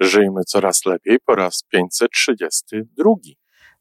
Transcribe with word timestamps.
Żyjmy 0.00 0.44
coraz 0.46 0.84
lepiej 0.84 1.18
po 1.26 1.34
raz 1.34 1.62
532. 1.62 3.10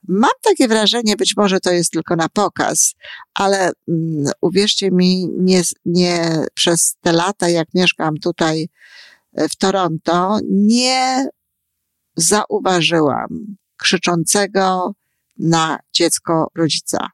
Mam 0.08 0.32
takie 0.42 0.68
wrażenie, 0.68 1.16
być 1.16 1.38
może 1.38 1.60
to 1.60 1.72
jest 1.72 1.92
tylko 1.92 2.16
na 2.16 2.30
pokaz, 2.30 2.96
ale 3.34 3.72
um, 3.88 4.26
uwierzcie 4.42 4.92
mi, 4.92 5.28
nie, 5.38 5.62
nie 5.86 6.46
przez 6.54 6.96
te 7.02 7.12
lata, 7.12 7.50
jak 7.50 7.68
mieszkam 7.74 8.18
tutaj 8.18 8.70
e, 9.34 9.50
w 9.50 9.56
Toronto, 9.56 10.40
nie 10.52 11.28
zauważyłam 12.16 13.58
krzyczącego 13.78 14.94
na 15.38 15.80
dziecko 15.94 16.52
rodzica. 16.56 17.10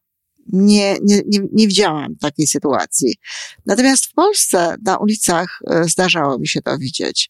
Nie, 0.54 0.98
nie, 1.02 1.22
nie, 1.26 1.40
nie 1.52 1.68
widziałam 1.68 2.16
takiej 2.16 2.48
sytuacji. 2.48 3.16
Natomiast 3.66 4.06
w 4.06 4.14
Polsce 4.14 4.76
na 4.84 4.98
ulicach 4.98 5.60
e, 5.68 5.84
zdarzało 5.84 6.40
mi 6.40 6.48
się 6.48 6.62
to 6.62 6.78
widzieć. 6.78 7.30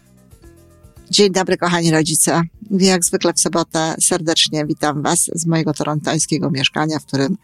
Dzień 1.11 1.31
dobry, 1.31 1.57
kochani 1.57 1.91
rodzice. 1.91 2.41
Jak 2.71 3.05
zwykle 3.05 3.33
w 3.33 3.39
sobotę 3.39 3.95
serdecznie 4.01 4.65
witam 4.65 5.03
Was 5.03 5.31
z 5.33 5.45
mojego 5.45 5.73
torontańskiego 5.73 6.51
mieszkania, 6.51 6.99
w 6.99 7.05
którym 7.05 7.37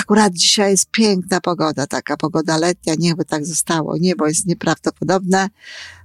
akurat 0.00 0.32
dzisiaj 0.32 0.70
jest 0.70 0.90
piękna 0.90 1.40
pogoda, 1.40 1.86
taka 1.86 2.16
pogoda 2.16 2.56
letnia, 2.56 2.94
niechby 2.98 3.24
tak 3.24 3.46
zostało. 3.46 3.96
Niebo 4.00 4.26
jest 4.26 4.46
nieprawdopodobne. 4.46 5.48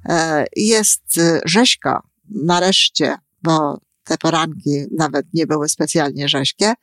E, 0.05 0.45
jest 0.55 1.19
rzeźko, 1.45 2.02
nareszcie, 2.30 3.16
bo 3.44 3.78
te 4.03 4.17
poranki 4.17 4.85
nawet 4.97 5.25
nie 5.33 5.47
były 5.47 5.69
specjalnie 5.69 6.30
rzeźkie. 6.30 6.73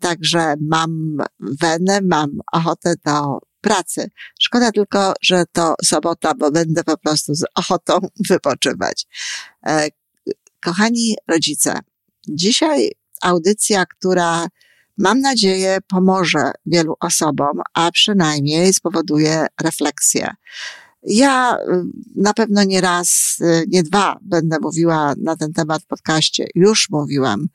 Także 0.00 0.54
mam 0.60 1.16
wenę, 1.40 2.00
mam 2.02 2.30
ochotę 2.52 2.94
do 3.04 3.38
pracy. 3.62 4.10
Szkoda 4.40 4.72
tylko, 4.72 5.14
że 5.22 5.44
to 5.52 5.74
sobota, 5.84 6.34
bo 6.34 6.50
będę 6.50 6.84
po 6.84 6.98
prostu 6.98 7.34
z 7.34 7.44
ochotą 7.54 7.98
wypoczywać. 8.28 9.06
E, 9.66 9.88
kochani 10.64 11.16
rodzice, 11.28 11.78
dzisiaj 12.28 12.90
audycja, 13.22 13.86
która 13.86 14.46
mam 14.98 15.20
nadzieję 15.20 15.78
pomoże 15.88 16.52
wielu 16.66 16.94
osobom, 17.00 17.60
a 17.74 17.90
przynajmniej 17.90 18.74
spowoduje 18.74 19.46
refleksję. 19.62 20.34
Ja 21.02 21.56
y, 21.56 21.82
na 22.16 22.34
pewno 22.34 22.64
nie 22.64 22.80
raz, 22.80 23.36
y, 23.40 23.64
nie 23.68 23.82
dwa 23.82 24.18
będę 24.22 24.56
mówiła 24.62 25.14
na 25.22 25.36
ten 25.36 25.52
temat 25.52 25.82
w 25.82 25.86
podcaście. 25.86 26.46
Już 26.54 26.90
mówiłam 26.90 27.46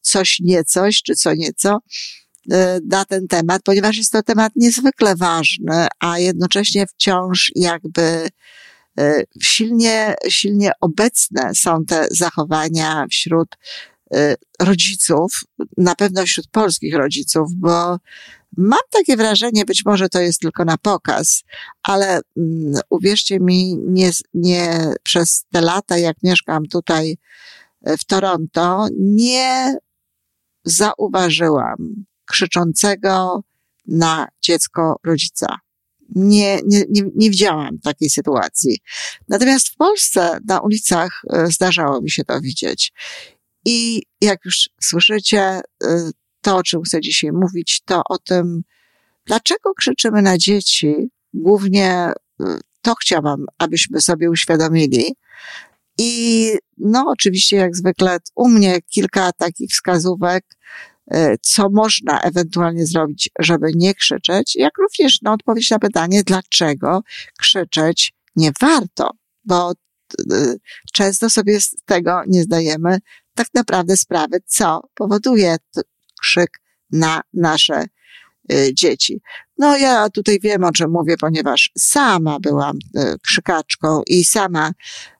coś 0.00 0.40
niecoś, 0.40 1.02
czy 1.02 1.14
co 1.14 1.34
nieco. 1.34 1.78
E, 2.50 2.80
na 2.90 3.04
ten 3.04 3.28
temat, 3.28 3.62
ponieważ 3.62 3.96
jest 3.96 4.12
to 4.12 4.22
temat 4.22 4.52
niezwykle 4.56 5.16
ważny, 5.16 5.86
a 6.00 6.18
jednocześnie 6.18 6.86
wciąż 6.86 7.52
jakby 7.54 8.28
e, 8.98 9.24
silnie, 9.42 10.14
silnie 10.28 10.72
obecne 10.80 11.54
są 11.54 11.84
te 11.84 12.06
zachowania 12.10 13.06
wśród 13.10 13.48
e, 14.14 14.34
rodziców, 14.60 15.32
na 15.76 15.94
pewno 15.94 16.24
wśród 16.24 16.48
polskich 16.50 16.94
rodziców, 16.94 17.48
bo 17.56 17.96
mam 18.56 18.80
takie 18.90 19.16
wrażenie, 19.16 19.64
być 19.64 19.84
może 19.84 20.08
to 20.08 20.20
jest 20.20 20.40
tylko 20.40 20.64
na 20.64 20.78
pokaz, 20.78 21.42
ale 21.82 22.20
um, 22.36 22.74
uwierzcie 22.90 23.40
mi, 23.40 23.76
nie, 23.78 24.10
nie 24.34 24.94
przez 25.02 25.44
te 25.52 25.60
lata, 25.60 25.98
jak 25.98 26.16
mieszkam 26.22 26.66
tutaj 26.66 27.16
w 27.98 28.04
Toronto, 28.04 28.86
nie 28.98 29.76
zauważyłam 30.64 32.04
krzyczącego 32.32 33.42
na 33.86 34.28
dziecko 34.40 34.96
rodzica. 35.04 35.46
Nie, 36.14 36.58
nie, 36.66 36.84
nie, 36.90 37.02
nie 37.16 37.30
widziałam 37.30 37.78
takiej 37.78 38.10
sytuacji. 38.10 38.78
Natomiast 39.28 39.68
w 39.68 39.76
Polsce 39.76 40.38
na 40.48 40.60
ulicach 40.60 41.22
e, 41.30 41.46
zdarzało 41.46 42.00
mi 42.00 42.10
się 42.10 42.24
to 42.24 42.40
widzieć. 42.40 42.92
I 43.64 44.02
jak 44.20 44.44
już 44.44 44.70
słyszycie, 44.82 45.40
e, 45.40 45.62
to 46.40 46.56
o 46.56 46.62
czym 46.62 46.82
chcę 46.82 47.00
dzisiaj 47.00 47.32
mówić, 47.32 47.82
to 47.84 48.02
o 48.08 48.18
tym, 48.18 48.62
dlaczego 49.26 49.74
krzyczymy 49.74 50.22
na 50.22 50.38
dzieci. 50.38 50.94
Głównie 51.34 51.88
e, 51.90 52.12
to 52.82 52.94
chciałam, 52.94 53.46
abyśmy 53.58 54.00
sobie 54.00 54.30
uświadomili. 54.30 55.14
I 55.98 56.52
no, 56.78 57.04
oczywiście, 57.08 57.56
jak 57.56 57.76
zwykle, 57.76 58.18
u 58.34 58.48
mnie 58.48 58.82
kilka 58.82 59.32
takich 59.32 59.70
wskazówek, 59.70 60.44
co 61.40 61.70
można 61.70 62.20
ewentualnie 62.20 62.86
zrobić, 62.86 63.30
żeby 63.38 63.70
nie 63.74 63.94
krzyczeć, 63.94 64.56
jak 64.56 64.78
również 64.78 65.22
na 65.22 65.32
odpowiedź 65.32 65.70
na 65.70 65.78
pytanie, 65.78 66.22
dlaczego 66.22 67.02
krzyczeć 67.38 68.12
nie 68.36 68.52
warto, 68.60 69.10
bo 69.44 69.70
e, 69.70 69.74
często 70.92 71.30
sobie 71.30 71.60
z 71.60 71.74
tego 71.84 72.22
nie 72.26 72.42
zdajemy 72.42 72.98
tak 73.34 73.46
naprawdę 73.54 73.96
sprawy, 73.96 74.40
co 74.46 74.80
powoduje 74.94 75.56
krzyk 76.20 76.50
na 76.90 77.20
nasze 77.32 77.74
e, 77.74 77.86
dzieci. 78.72 79.20
No 79.58 79.76
ja 79.76 80.10
tutaj 80.10 80.38
wiem, 80.40 80.64
o 80.64 80.72
czym 80.72 80.90
mówię, 80.90 81.16
ponieważ 81.16 81.70
sama 81.78 82.40
byłam 82.40 82.78
e, 82.96 83.18
krzykaczką 83.18 84.02
i 84.06 84.24
sama 84.24 84.72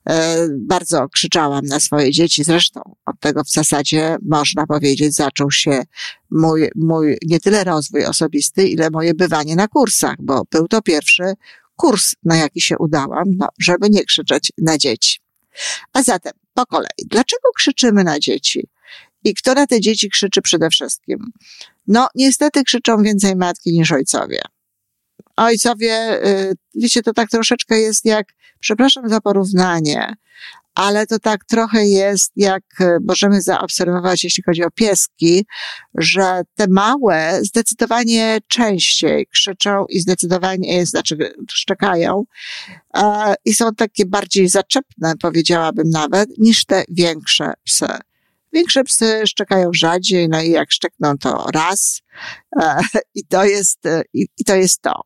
e, 0.08 0.46
bardzo 0.58 1.08
krzyczałam 1.08 1.64
na 1.64 1.80
swoje 1.80 2.10
dzieci. 2.10 2.44
Zresztą 2.44 2.80
od 3.06 3.20
tego 3.20 3.44
w 3.44 3.50
zasadzie 3.50 4.16
można 4.28 4.66
powiedzieć 4.66 5.14
zaczął 5.14 5.50
się 5.50 5.82
mój, 6.30 6.70
mój 6.74 7.18
nie 7.26 7.40
tyle 7.40 7.64
rozwój 7.64 8.04
osobisty, 8.06 8.68
ile 8.68 8.90
moje 8.90 9.14
bywanie 9.14 9.56
na 9.56 9.68
kursach, 9.68 10.16
bo 10.18 10.42
był 10.50 10.68
to 10.68 10.82
pierwszy 10.82 11.34
kurs, 11.76 12.14
na 12.24 12.36
jaki 12.36 12.60
się 12.60 12.78
udałam, 12.78 13.24
no, 13.36 13.48
żeby 13.60 13.90
nie 13.90 14.04
krzyczeć 14.04 14.52
na 14.58 14.78
dzieci. 14.78 15.20
A 15.92 16.02
zatem, 16.02 16.32
po 16.54 16.66
kolei, 16.66 17.06
dlaczego 17.10 17.48
krzyczymy 17.56 18.04
na 18.04 18.18
dzieci? 18.18 18.68
I 19.24 19.34
kto 19.34 19.54
na 19.54 19.66
te 19.66 19.80
dzieci 19.80 20.10
krzyczy 20.10 20.42
przede 20.42 20.70
wszystkim? 20.70 21.32
No, 21.86 22.08
niestety 22.14 22.64
krzyczą 22.64 23.02
więcej 23.02 23.36
matki 23.36 23.72
niż 23.72 23.92
ojcowie. 23.92 24.40
Ojcowie, 25.36 26.26
y, 26.26 26.54
wiecie, 26.74 27.02
to 27.02 27.12
tak 27.12 27.30
troszeczkę 27.30 27.80
jest 27.80 28.04
jak, 28.04 28.26
przepraszam 28.60 29.08
za 29.08 29.20
porównanie, 29.20 30.14
ale 30.74 31.06
to 31.06 31.18
tak 31.18 31.44
trochę 31.44 31.86
jest, 31.86 32.32
jak 32.36 32.62
y, 32.80 32.98
możemy 33.08 33.42
zaobserwować, 33.42 34.24
jeśli 34.24 34.42
chodzi 34.42 34.64
o 34.64 34.70
pieski, 34.70 35.46
że 35.94 36.42
te 36.54 36.66
małe 36.70 37.38
zdecydowanie 37.42 38.38
częściej 38.48 39.26
krzyczą 39.26 39.84
i 39.88 40.00
zdecydowanie, 40.00 40.86
znaczy 40.86 41.16
szczekają 41.50 42.24
i 43.44 43.54
są 43.54 43.74
takie 43.74 44.06
bardziej 44.06 44.48
zaczepne, 44.48 45.14
powiedziałabym 45.22 45.90
nawet, 45.90 46.38
niż 46.38 46.64
te 46.64 46.84
większe 46.88 47.52
psy. 47.64 47.86
Większe 48.52 48.84
psy 48.84 49.22
szczekają 49.26 49.70
rzadziej, 49.74 50.28
no 50.28 50.42
i 50.42 50.50
jak 50.50 50.72
szczekną 50.72 51.18
to 51.18 51.46
raz. 51.54 52.02
E, 52.60 52.80
i 53.14 53.24
to 53.24 53.44
jest, 53.44 53.86
e, 53.86 54.02
i, 54.14 54.28
i 54.38 54.44
to 54.44 54.54
jest 54.54 54.82
to. 54.82 55.00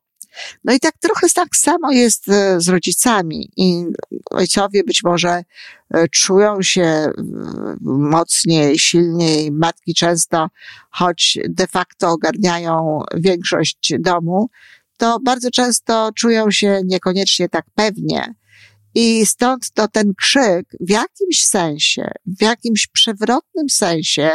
No 0.63 0.73
i 0.73 0.79
tak 0.79 0.97
trochę 0.97 1.27
tak 1.35 1.55
samo 1.55 1.91
jest 1.91 2.29
e, 2.29 2.61
z 2.61 2.67
rodzicami. 2.67 3.51
I 3.57 3.83
ojcowie 4.31 4.83
być 4.83 5.03
może 5.03 5.43
czują 6.11 6.61
się 6.61 7.11
mocniej, 7.81 8.79
silniej, 8.79 9.51
matki 9.51 9.93
często, 9.93 10.47
choć 10.89 11.39
de 11.49 11.67
facto 11.67 12.09
ogarniają 12.09 13.01
większość 13.15 13.93
domu, 13.99 14.49
to 14.97 15.19
bardzo 15.19 15.51
często 15.51 16.09
czują 16.15 16.51
się 16.51 16.81
niekoniecznie 16.85 17.49
tak 17.49 17.65
pewnie 17.75 18.33
i 18.97 19.25
stąd 19.25 19.71
to 19.71 19.87
ten 19.87 20.13
krzyk 20.13 20.65
w 20.79 20.89
jakimś 20.89 21.45
sensie, 21.45 22.11
w 22.25 22.41
jakimś 22.41 22.87
przewrotnym 22.87 23.69
sensie, 23.69 24.31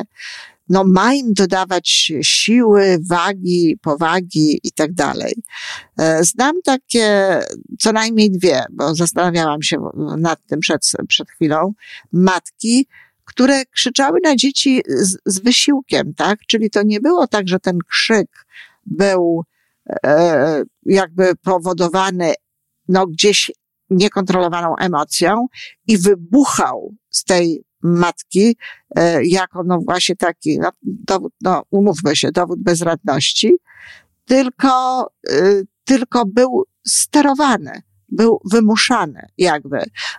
no 0.68 0.84
ma 0.84 1.14
im 1.14 1.34
dodawać 1.34 2.12
siły, 2.22 2.98
wagi, 3.10 3.78
powagi 3.82 4.60
i 4.64 4.72
tak 4.72 4.92
dalej. 4.92 5.34
E, 5.98 6.24
znam 6.24 6.62
takie 6.64 7.38
co 7.78 7.92
najmniej 7.92 8.30
dwie, 8.30 8.64
bo 8.70 8.94
zastanawiałam 8.94 9.62
się 9.62 9.76
nad 10.18 10.46
tym 10.46 10.60
przed, 10.60 10.92
przed 11.08 11.30
chwilą, 11.30 11.72
matki, 12.12 12.86
które 13.24 13.64
krzyczały 13.64 14.18
na 14.24 14.36
dzieci 14.36 14.82
z, 14.86 15.16
z 15.26 15.38
wysiłkiem, 15.38 16.14
tak? 16.14 16.38
Czyli 16.46 16.70
to 16.70 16.82
nie 16.82 17.00
było 17.00 17.26
tak, 17.26 17.48
że 17.48 17.60
ten 17.60 17.78
krzyk 17.88 18.46
był 18.86 19.44
e, 20.04 20.62
jakby 20.86 21.32
powodowany 21.36 22.34
no 22.88 23.06
gdzieś 23.06 23.50
niekontrolowaną 23.92 24.76
emocją 24.76 25.46
i 25.88 25.98
wybuchał 25.98 26.94
z 27.10 27.24
tej 27.24 27.64
matki 27.82 28.56
e, 28.96 29.24
jako 29.24 29.62
no 29.64 29.78
właśnie 29.80 30.16
taki 30.16 30.58
no, 30.58 30.70
dowód, 30.82 31.32
no 31.40 31.62
umówmy 31.70 32.16
się, 32.16 32.32
dowód 32.32 32.62
bezradności, 32.62 33.56
tylko, 34.24 35.06
e, 35.30 35.62
tylko 35.84 36.26
był 36.26 36.64
sterowany 36.86 37.82
był 38.12 38.40
wymuszany 38.52 39.26
jakby. 39.38 39.78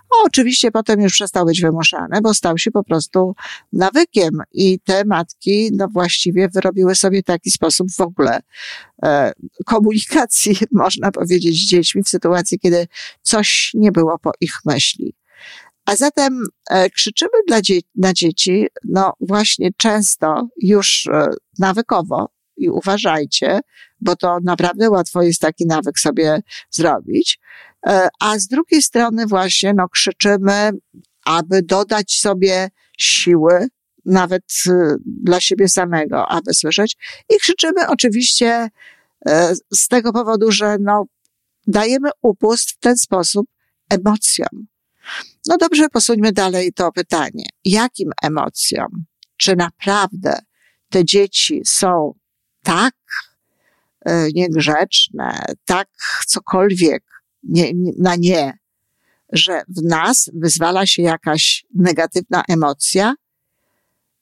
O, 0.10 0.24
oczywiście 0.26 0.72
potem 0.72 1.02
już 1.02 1.14
przestał 1.14 1.46
być 1.46 1.62
wymuszany, 1.62 2.22
bo 2.22 2.34
stał 2.34 2.58
się 2.58 2.72
po 2.72 2.84
prostu 2.84 3.36
nawykiem 3.74 4.32
i 4.52 4.80
te 4.80 5.06
matki 5.06 5.70
no 5.74 5.88
właściwie 5.88 6.50
wyrobiły 6.50 6.96
sobie 6.96 7.24
taki 7.24 7.52
sposób 7.52 7.88
w 7.92 8.02
ogóle 8.02 8.40
e, 9.04 9.32
komunikacji, 9.66 10.58
można 10.72 11.12
powiedzieć, 11.12 11.56
z 11.56 11.70
dziećmi 11.70 12.04
w 12.04 12.10
sytuacji, 12.10 12.60
kiedy 12.60 12.88
coś 13.22 13.72
nie 13.74 13.92
było 13.92 14.20
po 14.20 14.32
ich 14.42 14.54
myśli. 14.66 15.16
A 15.86 15.96
zatem 15.96 16.44
e, 16.70 16.90
krzyczymy 16.90 17.32
dla 17.48 17.62
dzie 17.62 17.80
na 17.96 18.14
dzieci, 18.14 18.68
no 18.84 19.14
właśnie 19.20 19.70
często 19.78 20.48
już 20.58 21.08
e, 21.08 21.30
nawykowo 21.60 22.30
i 22.58 22.70
uważajcie, 22.70 23.60
bo 24.04 24.16
to 24.16 24.38
naprawdę 24.44 24.90
łatwo 24.90 25.22
jest 25.22 25.42
taki 25.42 25.66
nawyk 25.66 26.00
sobie 26.00 26.42
zrobić. 26.72 27.40
E, 27.88 28.10
a 28.20 28.40
z 28.40 28.48
drugiej 28.48 28.82
strony 28.82 29.28
właśnie, 29.28 29.74
no, 29.74 29.90
krzyczymy, 29.90 30.72
aby 31.26 31.62
dodać 31.62 32.20
sobie 32.20 32.70
siły, 32.98 33.68
nawet 34.06 34.44
e, 34.68 34.96
dla 35.06 35.40
siebie 35.40 35.68
samego, 35.68 36.28
aby 36.28 36.54
słyszeć. 36.54 36.98
I 37.30 37.40
krzyczymy 37.40 37.88
oczywiście 37.88 38.70
e, 39.26 39.54
z 39.74 39.88
tego 39.88 40.14
powodu, 40.14 40.52
że 40.52 40.78
no, 40.80 41.06
dajemy 41.68 42.10
upust 42.22 42.70
w 42.70 42.80
ten 42.80 42.98
sposób 42.98 43.48
emocjom. 43.90 44.68
No 45.48 45.58
dobrze, 45.58 45.90
posuńmy 45.90 46.32
dalej 46.32 46.74
to 46.74 46.92
pytanie. 46.92 47.46
Jakim 47.66 48.12
emocjom? 48.24 49.06
Czy 49.38 49.56
naprawdę 49.56 50.40
te 50.90 51.06
dzieci 51.06 51.62
są 51.66 52.14
tak 52.64 52.94
niegrzeczne, 54.34 55.46
tak 55.66 55.88
cokolwiek 56.28 57.04
nie, 57.44 57.72
na 58.00 58.16
nie, 58.16 58.58
że 59.32 59.62
w 59.68 59.84
nas 59.84 60.30
wyzwala 60.34 60.86
się 60.86 61.02
jakaś 61.02 61.66
negatywna 61.76 62.44
emocja 62.50 63.14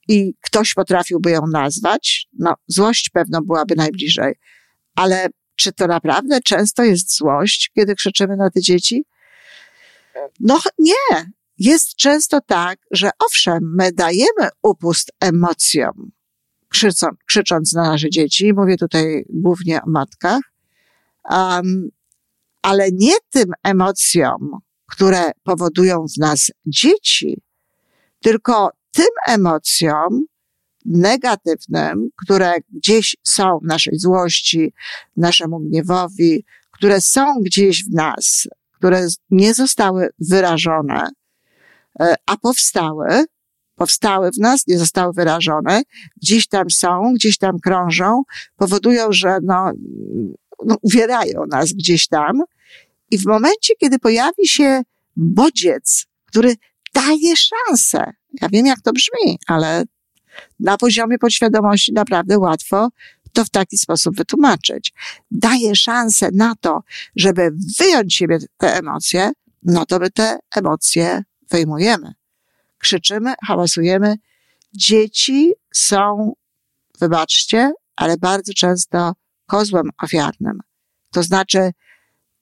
i 0.08 0.34
ktoś 0.42 0.74
potrafiłby 0.74 1.32
ją 1.32 1.48
nazwać, 1.48 2.28
no 2.40 2.54
złość 2.68 3.10
pewno 3.10 3.42
byłaby 3.42 3.76
najbliżej, 3.76 4.34
ale 4.96 5.28
czy 5.56 5.72
to 5.72 5.88
naprawdę 5.88 6.42
często 6.42 6.84
jest 6.84 7.18
złość, 7.18 7.72
kiedy 7.76 7.96
krzyczymy 7.96 8.38
na 8.38 8.50
te 8.50 8.62
dzieci? 8.62 9.06
No 10.40 10.60
nie. 10.80 11.32
Jest 11.58 11.96
często 11.96 12.42
tak, 12.42 12.80
że 12.92 13.10
owszem, 13.20 13.74
my 13.78 13.92
dajemy 13.92 14.50
upust 14.62 15.12
emocjom, 15.20 16.12
krzycząc, 16.72 17.18
krzycząc 17.28 17.74
na 17.74 17.84
nasze 17.84 18.10
dzieci, 18.10 18.54
mówię 18.54 18.78
tutaj 18.78 19.26
głównie 19.30 19.82
o 19.82 19.90
matkach, 19.90 20.42
um, 21.30 21.90
ale 22.62 22.90
nie 22.92 23.14
tym 23.30 23.52
emocjom, 23.64 24.60
które 24.88 25.32
powodują 25.44 26.06
w 26.16 26.18
nas 26.18 26.52
dzieci, 26.66 27.42
tylko 28.20 28.72
tym 28.92 29.10
emocjom 29.28 30.26
negatywnym, 30.86 32.10
które 32.16 32.54
gdzieś 32.70 33.16
są 33.24 33.60
w 33.60 33.68
naszej 33.68 34.00
złości, 34.00 34.74
naszemu 35.18 35.60
gniewowi, 35.60 36.46
które 36.72 37.02
są 37.02 37.34
gdzieś 37.42 37.86
w 37.86 37.94
nas, 37.94 38.48
które 38.72 39.08
nie 39.30 39.54
zostały 39.54 40.10
wyrażone, 40.20 41.10
e, 42.00 42.16
a 42.26 42.38
powstały, 42.38 43.26
powstały 43.82 44.32
w 44.32 44.38
nas, 44.38 44.68
nie 44.68 44.80
zostały 44.80 45.14
wyrażone, 45.14 45.82
gdzieś 46.22 46.48
tam 46.48 46.70
są, 46.70 47.14
gdzieś 47.16 47.38
tam 47.38 47.60
krążą, 47.60 48.24
powodują, 48.56 49.08
że 49.10 49.38
no, 49.44 49.72
no, 50.66 50.76
uwierają 50.82 51.46
nas 51.52 51.74
gdzieś 51.74 52.08
tam. 52.08 52.42
I 53.12 53.18
w 53.18 53.26
momencie, 53.26 53.74
kiedy 53.76 54.00
pojawi 54.00 54.48
się 54.48 54.82
bodziec, 55.16 56.06
który 56.26 56.56
daje 56.94 57.36
szansę, 57.36 58.14
ja 58.42 58.50
wiem 58.50 58.66
jak 58.66 58.82
to 58.82 58.92
brzmi, 58.94 59.40
ale 59.48 59.84
na 60.60 60.78
poziomie 60.78 61.18
podświadomości 61.18 61.94
naprawdę 61.94 62.40
łatwo 62.40 62.90
to 63.34 63.46
w 63.46 63.50
taki 63.50 63.78
sposób 63.78 64.16
wytłumaczyć. 64.16 64.94
Daje 65.32 65.76
szansę 65.76 66.30
na 66.34 66.56
to, 66.56 66.84
żeby 67.16 67.52
wyjąć 67.80 68.16
siebie 68.16 68.40
te 68.58 68.78
emocje, 68.78 69.32
no 69.64 69.86
to 69.86 70.00
my 70.00 70.12
te 70.12 70.40
emocje 70.56 71.24
wyjmujemy. 71.52 72.21
Krzyczymy, 72.82 73.34
hałasujemy. 73.48 74.16
Dzieci 74.74 75.52
są, 75.74 76.34
wybaczcie, 77.00 77.72
ale 77.96 78.18
bardzo 78.18 78.54
często 78.54 79.14
kozłem 79.46 79.90
ofiarnym. 80.02 80.60
To 81.12 81.24
znaczy, 81.24 81.72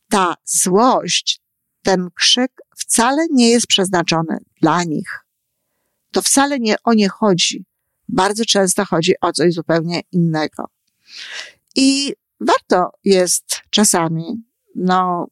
ta 0.10 0.36
złość, 0.46 1.42
ten 1.84 2.10
krzyk 2.16 2.52
wcale 2.78 3.26
nie 3.32 3.50
jest 3.50 3.68
przeznaczony 3.68 4.38
dla 4.62 4.84
nich. 4.84 5.26
To 6.12 6.22
wcale 6.22 6.60
nie 6.60 6.76
o 6.84 6.94
nie 6.94 7.10
chodzi. 7.10 7.66
Bardzo 8.10 8.46
często 8.46 8.86
chodzi 8.86 9.14
o 9.22 9.32
coś 9.32 9.54
zupełnie 9.54 10.02
innego. 10.12 10.66
I 11.76 12.14
warto 12.40 12.92
jest 13.04 13.62
czasami, 13.70 14.44
no, 14.76 15.28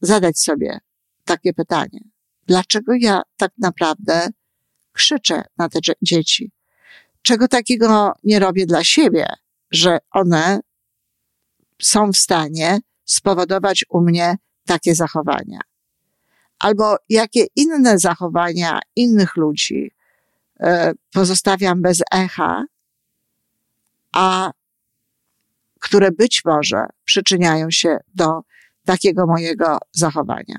zadać 0.00 0.38
sobie 0.38 0.78
takie 1.24 1.52
pytanie. 1.52 2.00
Dlaczego 2.46 2.92
ja 3.00 3.22
tak 3.36 3.52
naprawdę 3.58 4.28
krzyczę 4.92 5.42
na 5.58 5.68
te 5.68 5.78
dzieci? 6.02 6.50
Czego 7.22 7.48
takiego 7.48 8.12
nie 8.24 8.38
robię 8.38 8.66
dla 8.66 8.84
siebie, 8.84 9.26
że 9.70 9.98
one 10.10 10.60
są 11.82 12.12
w 12.12 12.16
stanie 12.16 12.78
spowodować 13.04 13.84
u 13.88 14.00
mnie 14.00 14.36
takie 14.66 14.94
zachowania. 14.94 15.60
Albo 16.58 16.96
jakie 17.08 17.46
inne 17.56 17.98
zachowania 17.98 18.80
innych 18.96 19.36
ludzi 19.36 19.90
e, 20.60 20.92
pozostawiam 21.12 21.82
bez 21.82 22.02
echa, 22.12 22.64
a 24.12 24.50
które 25.80 26.10
być 26.12 26.42
może 26.44 26.86
przyczyniają 27.04 27.70
się 27.70 27.98
do 28.14 28.40
takiego 28.84 29.26
mojego 29.26 29.78
zachowania. 29.92 30.56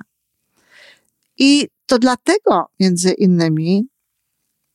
I 1.37 1.67
to 1.87 1.99
dlatego, 1.99 2.65
między 2.79 3.11
innymi, 3.11 3.87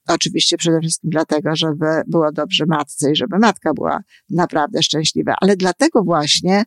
Oczywiście 0.08 0.56
przede 0.56 0.80
wszystkim 0.80 1.10
dlatego, 1.10 1.56
żeby 1.56 1.86
było 2.06 2.32
dobrze 2.32 2.66
matce 2.66 3.12
i 3.12 3.16
żeby 3.16 3.38
matka 3.38 3.74
była 3.74 4.00
naprawdę 4.30 4.82
szczęśliwa, 4.82 5.34
ale 5.40 5.56
dlatego 5.56 6.02
właśnie 6.02 6.64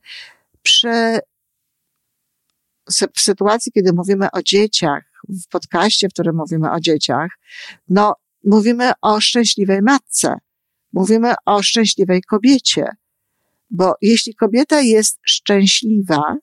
przy, 0.62 1.20
w 3.14 3.20
sytuacji, 3.20 3.72
kiedy 3.72 3.94
mówimy 3.94 4.32
o 4.32 4.44
dzieciach, 4.44 5.04
w 5.30 5.48
podcaście, 5.48 6.10
w 6.10 6.14
którym 6.14 6.36
mówimy 6.36 6.72
o 6.72 6.80
dzieciach, 6.80 7.32
no, 7.90 8.16
mówimy 8.44 8.92
o 9.02 9.22
szczęśliwej 9.22 9.82
matce, 9.82 10.36
mówimy 10.94 11.34
o 11.46 11.64
szczęśliwej 11.64 12.22
kobiecie, 12.22 12.88
bo 13.70 13.96
jeśli 14.02 14.36
kobieta 14.36 14.82
jest 14.82 15.20
szczęśliwa, 15.24 16.36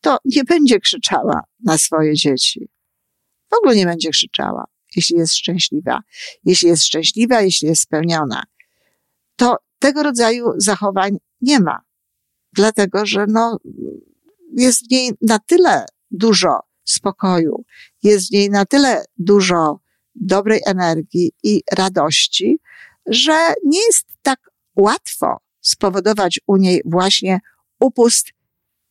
to 0.00 0.18
nie 0.24 0.44
będzie 0.44 0.80
krzyczała 0.80 1.42
na 1.64 1.78
swoje 1.78 2.14
dzieci. 2.14 2.68
W 3.52 3.56
ogóle 3.56 3.76
nie 3.76 3.86
będzie 3.86 4.10
krzyczała 4.10 4.66
jeśli 4.96 5.16
jest 5.16 5.34
szczęśliwa. 5.34 6.00
Jeśli 6.44 6.68
jest 6.68 6.84
szczęśliwa, 6.84 7.40
jeśli 7.40 7.68
jest 7.68 7.82
spełniona, 7.82 8.42
to 9.36 9.56
tego 9.78 10.02
rodzaju 10.02 10.46
zachowań 10.56 11.16
nie 11.40 11.60
ma. 11.60 11.80
Dlatego, 12.52 13.06
że 13.06 13.26
no, 13.28 13.58
jest 14.56 14.86
w 14.86 14.90
niej 14.90 15.12
na 15.20 15.38
tyle 15.38 15.86
dużo 16.10 16.60
spokoju, 16.84 17.64
jest 18.02 18.28
w 18.28 18.32
niej 18.32 18.50
na 18.50 18.66
tyle 18.66 19.04
dużo 19.18 19.80
dobrej 20.14 20.60
energii 20.66 21.32
i 21.42 21.62
radości, 21.72 22.58
że 23.06 23.54
nie 23.64 23.86
jest 23.86 24.06
tak 24.22 24.50
łatwo 24.76 25.36
spowodować 25.60 26.40
u 26.46 26.56
niej 26.56 26.82
właśnie 26.84 27.40
upust 27.80 28.26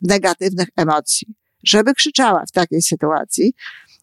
negatywnych 0.01 0.67
emocji. 0.75 1.27
Żeby 1.63 1.93
krzyczała 1.93 2.45
w 2.45 2.51
takiej 2.51 2.81
sytuacji, 2.81 3.53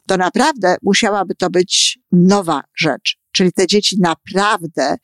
to 0.08 0.16
naprawdę 0.16 0.76
musiałaby 0.82 1.34
to 1.34 1.50
być 1.50 1.98
nowa 2.12 2.62
rzecz. 2.74 3.18
Czyli 3.32 3.52
te 3.52 3.66
dzieci 3.66 3.96
naprawdę 4.00 4.96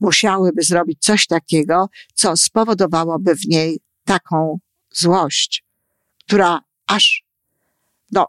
musiałyby 0.00 0.62
zrobić 0.62 0.98
coś 1.00 1.26
takiego, 1.26 1.88
co 2.14 2.36
spowodowałoby 2.36 3.34
w 3.34 3.46
niej 3.46 3.80
taką 4.04 4.58
złość, 4.92 5.64
która 6.26 6.60
aż, 6.86 7.24
no, 8.12 8.26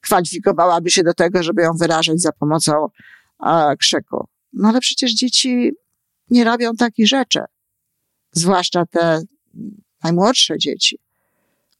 kwalifikowałaby 0.00 0.90
się 0.90 1.02
do 1.02 1.14
tego, 1.14 1.42
żeby 1.42 1.62
ją 1.62 1.72
wyrażać 1.72 2.20
za 2.20 2.32
pomocą 2.32 2.86
e, 3.46 3.76
krzyku. 3.76 4.28
No 4.52 4.68
ale 4.68 4.80
przecież 4.80 5.14
dzieci 5.14 5.72
nie 6.30 6.44
robią 6.44 6.76
takich 6.76 7.08
rzeczy. 7.08 7.40
Zwłaszcza 8.32 8.86
te 8.86 9.22
najmłodsze 10.02 10.58
dzieci, 10.58 10.98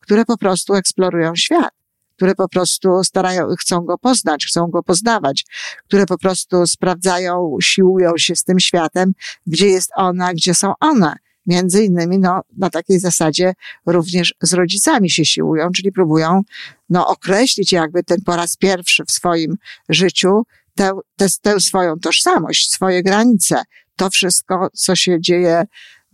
które 0.00 0.24
po 0.24 0.38
prostu 0.38 0.74
eksplorują 0.74 1.36
świat, 1.36 1.74
które 2.16 2.34
po 2.34 2.48
prostu 2.48 3.04
starają, 3.04 3.48
chcą 3.60 3.80
go 3.80 3.98
poznać, 3.98 4.46
chcą 4.46 4.66
go 4.66 4.82
poznawać, 4.82 5.44
które 5.84 6.06
po 6.06 6.18
prostu 6.18 6.66
sprawdzają, 6.66 7.56
siłują 7.62 8.12
się 8.16 8.36
z 8.36 8.44
tym 8.44 8.60
światem, 8.60 9.12
gdzie 9.46 9.66
jest 9.66 9.90
ona, 9.96 10.34
gdzie 10.34 10.54
są 10.54 10.72
one. 10.80 11.16
Między 11.46 11.84
innymi, 11.84 12.18
no, 12.18 12.40
na 12.56 12.70
takiej 12.70 13.00
zasadzie 13.00 13.52
również 13.86 14.34
z 14.42 14.52
rodzicami 14.52 15.10
się 15.10 15.24
siłują, 15.24 15.70
czyli 15.70 15.92
próbują, 15.92 16.42
no, 16.88 17.06
określić 17.06 17.72
jakby 17.72 18.02
ten 18.02 18.18
po 18.26 18.36
raz 18.36 18.56
pierwszy 18.56 19.04
w 19.04 19.10
swoim 19.10 19.56
życiu 19.88 20.42
tę, 20.74 20.90
tę, 21.16 21.26
tę 21.42 21.60
swoją 21.60 21.98
tożsamość, 21.98 22.70
swoje 22.70 23.02
granice, 23.02 23.62
to 23.96 24.10
wszystko, 24.10 24.68
co 24.74 24.96
się 24.96 25.20
dzieje 25.20 25.64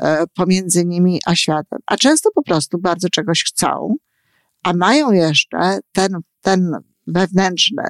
e, 0.00 0.24
pomiędzy 0.34 0.84
nimi 0.84 1.20
a 1.26 1.34
światem. 1.34 1.78
A 1.86 1.96
często 1.96 2.30
po 2.34 2.42
prostu 2.42 2.78
bardzo 2.78 3.08
czegoś 3.08 3.44
chcą, 3.44 3.96
a 4.62 4.72
mają 4.72 5.12
jeszcze 5.12 5.78
ten, 5.92 6.12
ten 6.40 6.72
wewnętrzny 7.06 7.84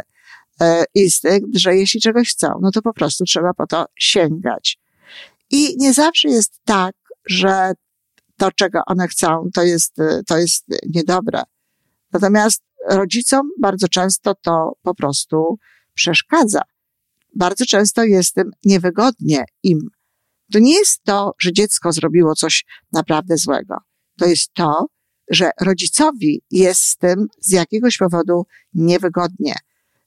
e, 0.61 0.85
instynkt, 0.95 1.59
że 1.59 1.77
jeśli 1.77 2.01
czegoś 2.01 2.31
chcą, 2.31 2.49
no 2.63 2.71
to 2.71 2.83
po 2.83 2.93
prostu 2.93 3.25
trzeba 3.25 3.55
po 3.55 3.67
to 3.67 3.87
sięgać. 3.99 4.79
I 5.51 5.77
nie 5.79 5.93
zawsze 5.93 6.29
jest 6.29 6.61
tak, 6.65 6.95
że 7.27 7.73
to, 8.37 8.53
czego 8.53 8.81
one 8.87 9.09
chcą, 9.09 9.49
to 9.55 9.63
jest, 9.63 9.97
to 10.27 10.39
jest 10.39 10.65
niedobre. 10.95 11.43
Natomiast 12.13 12.63
rodzicom 12.89 13.51
bardzo 13.61 13.89
często 13.89 14.35
to 14.35 14.73
po 14.83 14.95
prostu 14.95 15.59
przeszkadza. 15.95 16.61
Bardzo 17.37 17.67
często 17.67 18.05
jest 18.05 18.35
tym 18.35 18.51
niewygodnie 18.65 19.45
im. 19.63 19.79
To 20.53 20.59
nie 20.59 20.75
jest 20.75 21.03
to, 21.05 21.35
że 21.39 21.53
dziecko 21.53 21.93
zrobiło 21.93 22.35
coś 22.35 22.65
naprawdę 22.93 23.37
złego. 23.37 23.77
To 24.19 24.27
jest 24.27 24.53
to, 24.55 24.87
że 25.31 25.51
rodzicowi 25.61 26.43
jest 26.51 26.83
z 26.83 26.97
tym 26.97 27.27
z 27.41 27.53
jakiegoś 27.53 27.97
powodu 27.97 28.47
niewygodnie, 28.75 29.55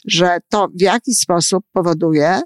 że 0.06 0.38
to 0.50 0.68
w 0.68 0.82
jakiś 0.82 1.18
sposób 1.18 1.66
powoduje, 1.74 2.42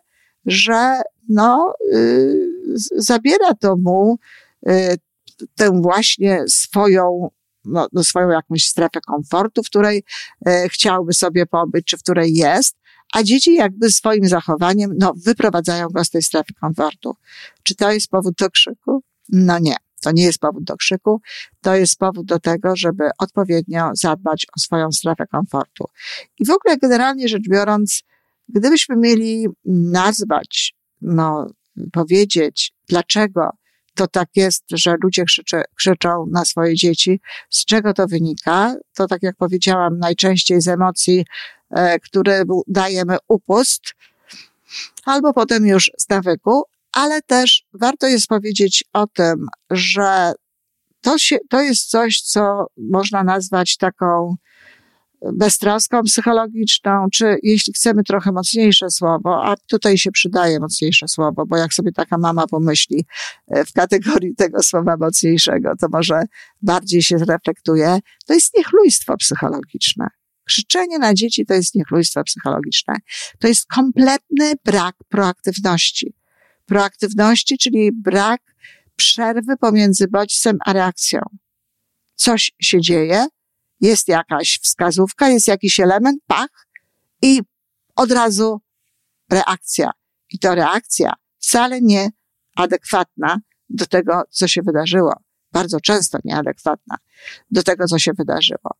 że 0.45 1.01
no, 1.29 1.73
yy, 1.91 2.53
zabiera 2.95 3.53
to 3.53 3.75
mu 3.77 4.19
yy, 4.65 4.95
tę 5.55 5.81
właśnie 5.81 6.43
swoją, 6.47 7.29
no, 7.65 7.87
no, 7.93 8.03
swoją 8.03 8.29
jakąś 8.29 8.65
strefę 8.65 9.01
komfortu, 9.01 9.63
w 9.63 9.65
której 9.65 10.03
yy, 10.45 10.69
chciałby 10.69 11.13
sobie 11.13 11.45
pobyć, 11.45 11.85
czy 11.85 11.97
w 11.97 12.03
której 12.03 12.33
jest, 12.33 12.75
a 13.13 13.23
dzieci 13.23 13.53
jakby 13.53 13.91
swoim 13.91 14.27
zachowaniem, 14.27 14.93
no, 14.99 15.13
wyprowadzają 15.25 15.87
go 15.87 16.05
z 16.05 16.09
tej 16.09 16.21
strefy 16.21 16.53
komfortu. 16.53 17.15
Czy 17.63 17.75
to 17.75 17.91
jest 17.91 18.09
powód 18.09 18.35
do 18.35 18.49
krzyku? 18.49 19.03
No 19.29 19.59
nie. 19.59 19.75
To 20.01 20.11
nie 20.11 20.23
jest 20.23 20.39
powód 20.39 20.63
do 20.63 20.77
krzyku, 20.77 21.21
to 21.61 21.75
jest 21.75 21.97
powód 21.97 22.25
do 22.25 22.39
tego, 22.39 22.75
żeby 22.75 23.09
odpowiednio 23.19 23.89
zadbać 23.93 24.47
o 24.57 24.59
swoją 24.59 24.91
strefę 24.91 25.27
komfortu. 25.27 25.85
I 26.39 26.45
w 26.45 26.49
ogóle 26.49 26.77
generalnie 26.77 27.27
rzecz 27.27 27.49
biorąc, 27.49 28.03
gdybyśmy 28.49 28.95
mieli 28.95 29.47
nazwać, 29.65 30.75
no, 31.01 31.47
powiedzieć, 31.91 32.73
dlaczego 32.89 33.49
to 33.95 34.07
tak 34.07 34.29
jest, 34.35 34.63
że 34.71 34.95
ludzie 35.03 35.23
krzyczy, 35.23 35.61
krzyczą 35.75 36.25
na 36.31 36.45
swoje 36.45 36.75
dzieci, 36.75 37.21
z 37.49 37.65
czego 37.65 37.93
to 37.93 38.07
wynika, 38.07 38.75
to 38.93 39.07
tak 39.07 39.23
jak 39.23 39.35
powiedziałam, 39.35 39.99
najczęściej 39.99 40.61
z 40.61 40.67
emocji, 40.67 41.25
e, 41.69 41.99
które 41.99 42.43
dajemy 42.67 43.17
upust, 43.27 43.81
albo 45.05 45.33
potem 45.33 45.65
już 45.65 45.91
z 45.97 46.09
nawyku, 46.09 46.63
ale 46.97 47.21
też 47.21 47.63
warto 47.73 48.07
jest 48.07 48.27
powiedzieć 48.27 48.83
o 48.93 49.07
tym, 49.07 49.45
że 49.71 50.33
to, 51.01 51.17
się, 51.17 51.37
to 51.49 51.61
jest 51.61 51.89
coś, 51.89 52.21
co 52.21 52.65
można 52.77 53.23
nazwać 53.23 53.77
taką 53.77 54.35
beztroską 55.33 56.03
psychologiczną, 56.03 57.07
czy 57.13 57.37
jeśli 57.43 57.73
chcemy 57.73 58.03
trochę 58.03 58.31
mocniejsze 58.31 58.89
słowo, 58.89 59.45
a 59.45 59.55
tutaj 59.67 59.97
się 59.97 60.11
przydaje 60.11 60.59
mocniejsze 60.59 61.07
słowo, 61.07 61.45
bo 61.45 61.57
jak 61.57 61.73
sobie 61.73 61.91
taka 61.91 62.17
mama 62.17 62.47
pomyśli 62.47 63.05
e, 63.47 63.65
w 63.65 63.73
kategorii 63.73 64.35
tego 64.35 64.63
słowa 64.63 64.97
mocniejszego, 64.99 65.71
to 65.79 65.87
może 65.91 66.21
bardziej 66.61 67.01
się 67.01 67.17
zreflektuje, 67.17 67.99
to 68.25 68.33
jest 68.33 68.57
niechlujstwo 68.57 69.17
psychologiczne. 69.17 70.07
Krzyczenie 70.47 70.99
na 70.99 71.13
dzieci 71.13 71.45
to 71.45 71.53
jest 71.53 71.75
niechlujstwo 71.75 72.23
psychologiczne. 72.23 72.95
To 73.39 73.47
jest 73.47 73.65
kompletny 73.65 74.53
brak 74.65 74.95
proaktywności 75.09 76.16
proaktywności, 76.67 77.57
czyli 77.57 77.91
brak 77.91 78.41
przerwy 78.95 79.57
pomiędzy 79.57 80.07
bodźcem 80.07 80.57
a 80.65 80.73
reakcją. 80.73 81.21
Coś 82.15 82.51
się 82.61 82.81
dzieje, 82.81 83.27
jest 83.81 84.07
jakaś 84.07 84.59
wskazówka, 84.63 85.29
jest 85.29 85.47
jakiś 85.47 85.79
element, 85.79 86.21
pach 86.27 86.67
i 87.21 87.41
od 87.95 88.11
razu 88.11 88.61
reakcja. 89.31 89.91
I 90.29 90.39
to 90.39 90.55
reakcja 90.55 91.13
wcale 91.39 91.81
nie 91.81 92.09
adekwatna 92.55 93.39
do 93.69 93.85
tego, 93.85 94.21
co 94.29 94.47
się 94.47 94.61
wydarzyło. 94.61 95.13
Bardzo 95.51 95.79
często 95.81 96.17
nieadekwatna 96.23 96.95
do 97.51 97.63
tego, 97.63 97.85
co 97.85 97.99
się 97.99 98.11
wydarzyło. 98.13 98.71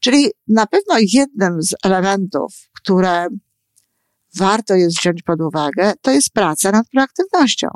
Czyli 0.00 0.30
na 0.48 0.66
pewno 0.66 0.94
jednym 1.12 1.62
z 1.62 1.74
elementów, 1.84 2.54
które 2.72 3.28
warto 4.36 4.74
jest 4.74 4.98
wziąć 4.98 5.22
pod 5.22 5.40
uwagę, 5.40 5.92
to 6.02 6.10
jest 6.10 6.30
praca 6.30 6.70
nad 6.70 6.88
proaktywnością. 6.88 7.68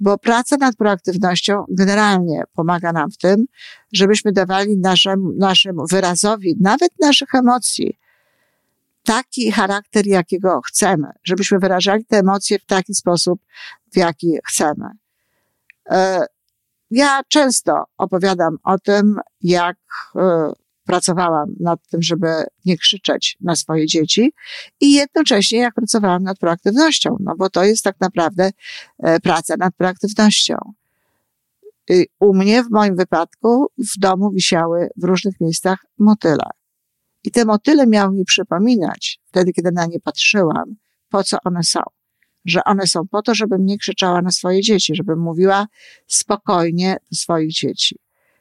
Bo 0.00 0.18
praca 0.18 0.56
nad 0.56 0.76
proaktywnością 0.76 1.64
generalnie 1.68 2.42
pomaga 2.54 2.92
nam 2.92 3.10
w 3.10 3.16
tym, 3.16 3.44
żebyśmy 3.92 4.32
dawali 4.32 4.78
naszemu, 4.78 5.32
naszemu 5.32 5.86
wyrazowi, 5.86 6.56
nawet 6.60 6.90
naszych 7.00 7.34
emocji, 7.34 7.98
taki 9.02 9.52
charakter, 9.52 10.06
jakiego 10.06 10.60
chcemy, 10.60 11.08
żebyśmy 11.24 11.58
wyrażali 11.58 12.04
te 12.04 12.18
emocje 12.18 12.58
w 12.58 12.66
taki 12.66 12.94
sposób, 12.94 13.40
w 13.92 13.96
jaki 13.96 14.38
chcemy. 14.48 14.90
E, 15.90 16.26
ja 16.90 17.20
często 17.28 17.84
opowiadam 17.98 18.56
o 18.62 18.78
tym, 18.78 19.20
jak 19.42 19.76
e, 20.16 20.52
pracowałam 20.86 21.54
nad 21.60 21.88
tym, 21.88 22.02
żeby 22.02 22.26
nie 22.64 22.78
krzyczeć 22.78 23.36
na 23.40 23.56
swoje 23.56 23.86
dzieci 23.86 24.32
i 24.80 24.92
jednocześnie 24.92 25.58
jak 25.58 25.74
pracowałam 25.74 26.22
nad 26.22 26.38
proaktywnością, 26.38 27.16
no 27.20 27.34
bo 27.38 27.50
to 27.50 27.64
jest 27.64 27.84
tak 27.84 28.00
naprawdę 28.00 28.50
e, 28.98 29.20
praca 29.20 29.54
nad 29.56 29.74
proaktywnością. 29.74 30.56
U 32.20 32.34
mnie, 32.34 32.64
w 32.64 32.70
moim 32.70 32.96
wypadku, 32.96 33.66
w 33.78 33.98
domu 33.98 34.30
wisiały 34.30 34.88
w 34.96 35.04
różnych 35.04 35.40
miejscach 35.40 35.78
motyle. 35.98 36.50
I 37.24 37.30
te 37.30 37.44
motyle 37.44 37.86
miały 37.86 38.14
mi 38.14 38.24
przypominać, 38.24 39.20
wtedy, 39.24 39.52
kiedy 39.52 39.72
na 39.72 39.86
nie 39.86 40.00
patrzyłam, 40.00 40.76
po 41.10 41.24
co 41.24 41.38
one 41.44 41.62
są. 41.62 41.80
Że 42.44 42.64
one 42.64 42.86
są 42.86 43.08
po 43.08 43.22
to, 43.22 43.34
żebym 43.34 43.66
nie 43.66 43.78
krzyczała 43.78 44.22
na 44.22 44.30
swoje 44.30 44.60
dzieci, 44.60 44.94
żebym 44.94 45.18
mówiła 45.18 45.66
spokojnie 46.06 46.96
do 47.10 47.16
swoich 47.16 47.52
dzieci. 47.52 47.96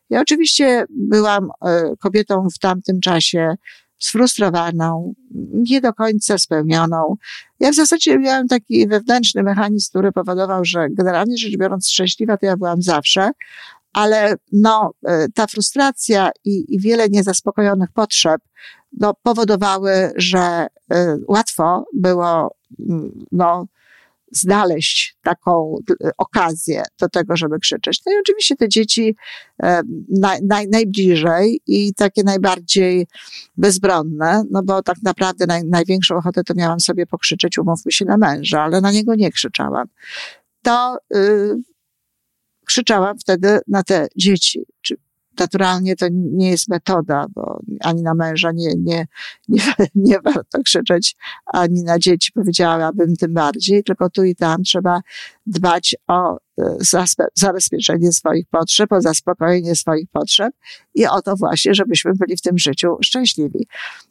Ja 0.09 0.21
oczywiście 0.21 0.85
byłam 0.89 1.50
e, 1.65 1.95
kobietą 2.00 2.47
w 2.55 2.59
tamtym 2.59 3.00
czasie 3.00 3.55
sfrustrowaną, 4.00 5.13
nie 5.53 5.81
do 5.81 5.93
końca 5.93 6.38
spełnioną. 6.38 7.15
Ja 7.59 7.71
w 7.71 7.75
zasadzie 7.75 8.19
miałam 8.19 8.47
taki 8.47 8.88
wewnętrzny 8.88 9.43
mechanizm, 9.43 9.89
który 9.89 10.12
powodował, 10.12 10.65
że 10.65 10.88
generalnie 10.89 11.38
rzecz 11.38 11.57
biorąc 11.57 11.89
szczęśliwa 11.89 12.38
to 12.38 12.45
ja 12.45 12.57
byłam 12.57 12.81
zawsze, 12.81 13.31
ale 13.93 14.35
no, 14.51 14.91
e, 15.07 15.27
ta 15.35 15.47
frustracja 15.47 16.29
i, 16.45 16.75
i 16.75 16.79
wiele 16.79 17.09
niezaspokojonych 17.09 17.89
potrzeb 17.93 18.41
no, 19.00 19.13
powodowały, 19.24 20.12
że 20.15 20.67
y, 20.93 20.95
łatwo 21.27 21.85
było 21.93 22.55
mm, 22.79 23.25
no, 23.31 23.67
znaleźć 24.38 25.18
taką 25.24 25.77
e, 26.04 26.10
okazję 26.18 26.84
do 27.00 27.10
tego, 27.10 27.38
żeby 27.38 27.60
krzyczeć. 27.60 28.01
No 28.06 28.12
i 28.13 28.15
oczywiście 28.20 28.56
te 28.56 28.70
dzieci 28.70 29.15
e, 29.63 29.82
naj, 30.10 30.39
naj, 30.44 30.68
najbliżej 30.68 31.62
i 31.68 31.94
takie 31.94 32.24
najbardziej 32.24 33.08
bezbronne, 33.58 34.44
no 34.51 34.63
bo 34.63 34.84
tak 34.84 34.98
naprawdę 35.04 35.46
naj, 35.46 35.63
największą 35.63 36.15
ochotę 36.15 36.44
to 36.44 36.54
miałam 36.54 36.80
sobie 36.80 37.06
pokrzyczeć, 37.06 37.58
umówmy 37.58 37.92
się 37.92 38.06
na 38.06 38.18
męża, 38.18 38.62
ale 38.62 38.82
na 38.82 38.92
niego 38.92 39.15
nie 39.15 39.32
krzyczałam. 39.32 39.88
To 40.62 40.98
y, 41.15 41.56
krzyczałam 42.65 43.20
wtedy 43.20 43.60
na 43.68 43.84
te 43.84 44.08
dzieci, 44.15 44.65
czy 44.82 44.96
naturalnie 45.39 45.96
to 45.96 46.06
nie 46.12 46.50
jest 46.50 46.68
metoda, 46.68 47.25
bo 47.30 47.60
ani 47.82 48.01
na 48.01 48.13
męża 48.13 48.51
nie, 48.51 48.75
nie, 48.77 49.08
nie, 49.48 49.62
nie 49.96 50.20
warto 50.20 50.63
krzyczeć, 50.63 51.15
ani 51.46 51.84
na 51.84 52.00
dzieci 52.00 52.32
powiedziałabym 52.32 53.15
tym 53.15 53.34
bardziej, 53.34 53.84
tylko 53.84 54.10
tu 54.10 54.24
i 54.24 54.36
tam 54.36 54.63
trzeba 54.63 55.01
dbać 55.46 55.96
o 56.08 56.38
e, 56.60 56.77
zabezpieczenie 57.36 58.12
swoich 58.12 58.48
potrzeb, 58.48 58.92
o 58.92 59.01
zaspokojenie 59.01 59.75
swoich 59.75 60.10
potrzeb 60.12 60.54
i 60.96 61.08
o 61.08 61.22
to 61.22 61.36
właśnie, 61.36 61.74
żebyśmy 61.74 62.12
byli 62.13 62.38
w 62.38 62.42
tym 62.42 62.58
życiu 62.58 62.98
szczęśliwi. 63.04 63.68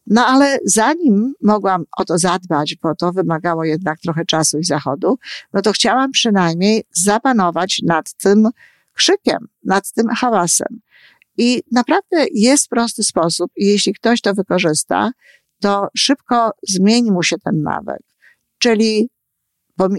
No 0.07 0.27
ale 0.27 0.59
zanim 0.65 1.35
mogłam 1.43 1.85
o 1.97 2.05
to 2.05 2.19
zadbać, 2.19 2.77
bo 2.83 2.95
to 2.95 3.13
wymagało 3.13 3.65
jednak 3.65 4.01
trochę 4.01 4.25
czasu 4.25 4.59
i 4.59 4.65
zachodu, 4.65 5.19
no 5.53 5.63
to 5.63 5.73
chciałam 5.73 6.11
przynajmniej 6.11 6.85
zapanować 6.93 7.81
nad 7.83 8.15
tym 8.15 8.49
krzykiem, 8.95 9.49
nad 9.65 9.93
tym 9.93 10.09
hałasem. 10.09 10.81
I 11.39 11.63
naprawdę 11.73 12.27
jest 12.33 12.69
prosty 12.69 13.03
sposób, 13.03 13.51
i 13.57 13.67
jeśli 13.67 13.95
ktoś 13.95 14.21
to 14.21 14.35
wykorzysta, 14.35 15.11
to 15.61 15.89
szybko 15.97 16.51
zmieni 16.69 17.11
mu 17.13 17.23
się 17.23 17.37
ten 17.45 17.63
nawyk. 17.63 18.03
Czyli 18.59 19.11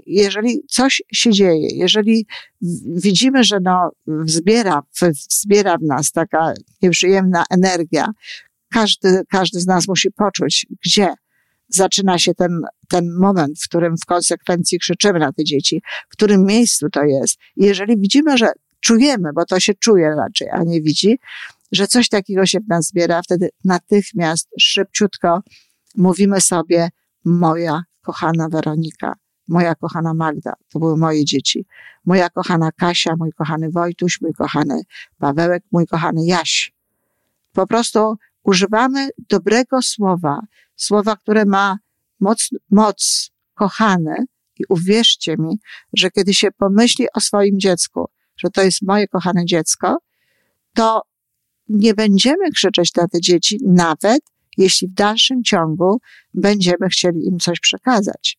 jeżeli 0.06 0.62
coś 0.70 1.02
się 1.14 1.32
dzieje, 1.32 1.68
jeżeli 1.72 2.28
widzimy, 2.96 3.44
że 3.44 3.60
no, 3.60 3.92
wzbiera, 4.08 4.82
wzbiera 5.30 5.78
w 5.78 5.84
nas 5.84 6.12
taka 6.12 6.54
nieprzyjemna 6.82 7.44
energia, 7.50 8.12
każdy, 8.72 9.22
każdy 9.32 9.60
z 9.60 9.68
nas 9.68 9.88
musi 9.88 10.12
poczuć, 10.12 10.68
gdzie 10.86 11.14
zaczyna 11.68 12.18
się 12.18 12.34
ten, 12.34 12.62
ten 12.90 13.16
moment, 13.20 13.60
w 13.60 13.68
którym 13.70 13.98
w 13.98 14.06
konsekwencji 14.06 14.80
krzyczymy 14.80 15.20
na 15.20 15.34
te 15.34 15.44
dzieci, 15.44 15.82
w 16.10 16.12
którym 16.12 16.46
miejscu 16.46 16.90
to 16.90 17.04
jest. 17.04 17.38
Jeżeli 17.56 17.98
widzimy, 17.98 18.38
że 18.38 18.52
czujemy, 18.86 19.30
bo 19.34 19.46
to 19.46 19.60
się 19.60 19.74
czuje 19.74 20.16
raczej, 20.16 20.50
a 20.50 20.64
nie 20.64 20.82
widzi, 20.82 21.20
że 21.72 21.88
coś 21.88 22.10
takiego 22.10 22.46
się 22.46 22.60
w 22.60 22.68
nas 22.68 22.88
zbiera, 22.88 23.22
wtedy 23.22 23.50
natychmiast, 23.64 24.50
szybciutko 24.60 25.44
mówimy 25.96 26.42
sobie, 26.42 26.90
moja 27.26 27.84
kochana 28.02 28.50
Weronika, 28.50 29.14
moja 29.48 29.76
kochana 29.76 30.14
Magda, 30.14 30.54
to 30.70 30.80
były 30.80 30.98
moje 30.98 31.26
dzieci, 31.26 31.66
moja 32.06 32.30
kochana 32.30 32.72
Kasia, 32.72 33.16
mój 33.20 33.32
kochany 33.32 33.72
Wojtuś, 33.72 34.22
mój 34.22 34.34
kochany 34.34 34.82
Pawełek, 35.18 35.64
mój 35.72 35.88
kochany 35.88 36.26
Jaś. 36.26 36.74
Po 37.54 37.68
prostu 37.68 38.16
używamy 38.44 39.10
dobrego 39.30 39.82
słowa, 39.82 40.40
słowa, 40.76 41.16
które 41.16 41.46
ma 41.46 41.78
moc, 42.20 42.50
moc 42.72 43.32
kochane. 43.54 44.16
I 44.60 44.64
uwierzcie 44.70 45.36
mi, 45.38 45.60
że 45.94 46.12
kiedy 46.12 46.34
się 46.34 46.52
pomyśli 46.52 47.08
o 47.14 47.20
swoim 47.20 47.60
dziecku, 47.60 48.10
że 48.46 48.52
to 48.52 48.64
jest 48.64 48.82
moje 48.82 49.08
kochane 49.08 49.46
dziecko, 49.46 49.98
to 50.74 51.02
nie 51.70 51.94
będziemy 51.94 52.52
krzyczeć 52.52 52.96
na 52.96 53.08
te 53.08 53.22
dzieci, 53.22 53.60
nawet 53.66 54.22
jeśli 54.58 54.88
w 54.88 54.94
dalszym 54.94 55.44
ciągu 55.44 56.02
będziemy 56.34 56.90
chcieli 56.92 57.28
im 57.28 57.40
coś 57.40 57.60
przekazać. 57.60 58.38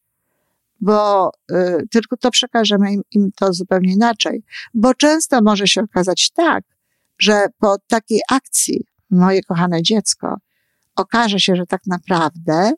Bo 0.80 1.30
y, 1.50 1.88
tylko 1.90 2.16
to 2.16 2.30
przekażemy 2.30 2.92
im, 2.92 3.02
im 3.10 3.30
to 3.36 3.52
zupełnie 3.52 3.92
inaczej. 3.92 4.42
Bo 4.74 4.94
często 4.94 5.42
może 5.42 5.66
się 5.66 5.82
okazać 5.82 6.30
tak, 6.30 6.64
że 7.18 7.46
po 7.58 7.76
takiej 7.88 8.20
akcji, 8.30 8.84
moje 9.10 9.42
kochane 9.42 9.82
dziecko, 9.82 10.36
okaże 10.96 11.40
się, 11.40 11.56
że 11.56 11.66
tak 11.66 11.80
naprawdę 11.86 12.72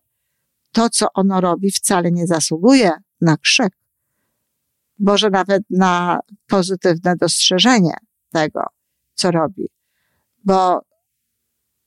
to, 0.72 0.90
co 0.90 1.06
ono 1.14 1.40
robi, 1.40 1.70
wcale 1.70 2.12
nie 2.12 2.26
zasługuje 2.26 2.90
na 3.20 3.36
krzyk. 3.36 3.77
Może 4.98 5.30
nawet 5.30 5.62
na 5.70 6.20
pozytywne 6.46 7.16
dostrzeżenie 7.16 7.94
tego, 8.32 8.62
co 9.14 9.30
robi. 9.30 9.68
Bo 10.44 10.80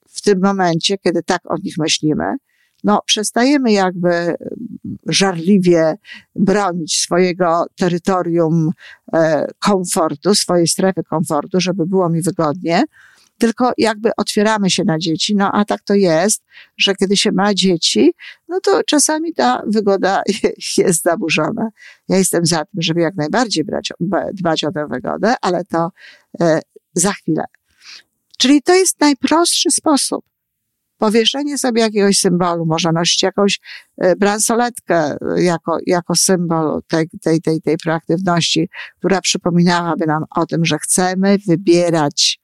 w 0.10 0.22
tym 0.22 0.41
momencie, 0.44 0.98
kiedy 0.98 1.24
tak 1.24 1.51
o 1.51 1.58
nich 1.58 1.77
myślimy, 1.77 2.36
no, 2.84 3.01
przestajemy 3.06 3.72
jakby 3.72 4.36
żarliwie 5.08 5.96
bronić 6.36 7.00
swojego 7.00 7.65
terytorium 7.77 8.72
e, 9.13 9.48
komfortu, 9.60 10.36
swojej 10.36 10.68
strefy 10.68 11.03
komfortu, 11.03 11.62
żeby 11.62 11.86
było 11.86 12.10
mi 12.10 12.22
wygodnie, 12.22 12.84
tylko 13.41 13.71
jakby 13.77 14.10
otwieramy 14.17 14.69
się 14.69 14.83
na 14.83 15.00
dzieci. 15.00 15.36
No 15.36 15.51
a 15.51 15.65
tak 15.65 15.81
to 15.81 15.93
jest, 15.93 16.43
że 16.77 16.95
kiedy 16.95 17.17
się 17.17 17.31
ma 17.31 17.53
dzieci, 17.53 18.13
no 18.48 18.60
to 18.60 18.83
czasami 18.83 19.33
ta 19.33 19.62
wygoda 19.67 20.21
jest 20.77 21.03
zaburzona. 21.03 21.69
Ja 22.10 22.17
jestem 22.17 22.45
za 22.45 22.57
tym, 22.57 22.81
żeby 22.81 23.01
jak 23.01 23.15
najbardziej 23.15 23.63
brać, 23.63 23.93
dbać 24.33 24.63
o 24.63 24.71
tę 24.71 24.88
wygodę, 24.88 25.36
ale 25.41 25.65
to 25.65 25.89
e, 26.41 26.62
za 26.93 27.12
chwilę. 27.12 27.43
Czyli 28.38 28.62
to 28.62 28.75
jest 28.75 29.00
najprostszy 29.00 29.71
sposób. 29.71 30.25
Powieszenie 30.98 31.57
sobie 31.57 31.81
jakiegoś 31.81 32.17
symbolu, 32.17 32.65
można 32.65 32.91
nosić 32.91 33.24
jakąś 33.24 33.59
e, 33.98 34.16
bransoletkę 34.16 35.18
jako, 35.35 35.77
jako 35.85 36.16
symbol 36.16 36.81
tej, 36.87 37.09
tej, 37.22 37.42
tej, 37.42 37.61
tej 37.61 37.77
proaktywności, 37.77 38.70
która 39.00 39.22
przypominałaby 39.22 40.05
nam 40.05 40.24
o 40.35 40.46
tym, 40.46 40.66
że 40.66 40.77
chcemy 40.77 41.37
wybierać 41.48 42.41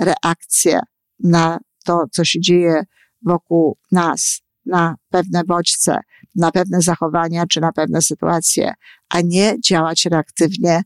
reakcję 0.00 0.80
na 1.18 1.58
to, 1.84 2.04
co 2.12 2.24
się 2.24 2.40
dzieje 2.40 2.82
wokół 3.26 3.78
nas, 3.92 4.40
na 4.66 4.94
pewne 5.10 5.44
bodźce, 5.44 6.00
na 6.34 6.50
pewne 6.50 6.80
zachowania 6.80 7.46
czy 7.46 7.60
na 7.60 7.72
pewne 7.72 8.02
sytuacje, 8.02 8.74
a 9.08 9.20
nie 9.20 9.56
działać 9.60 10.04
reaktywnie, 10.04 10.82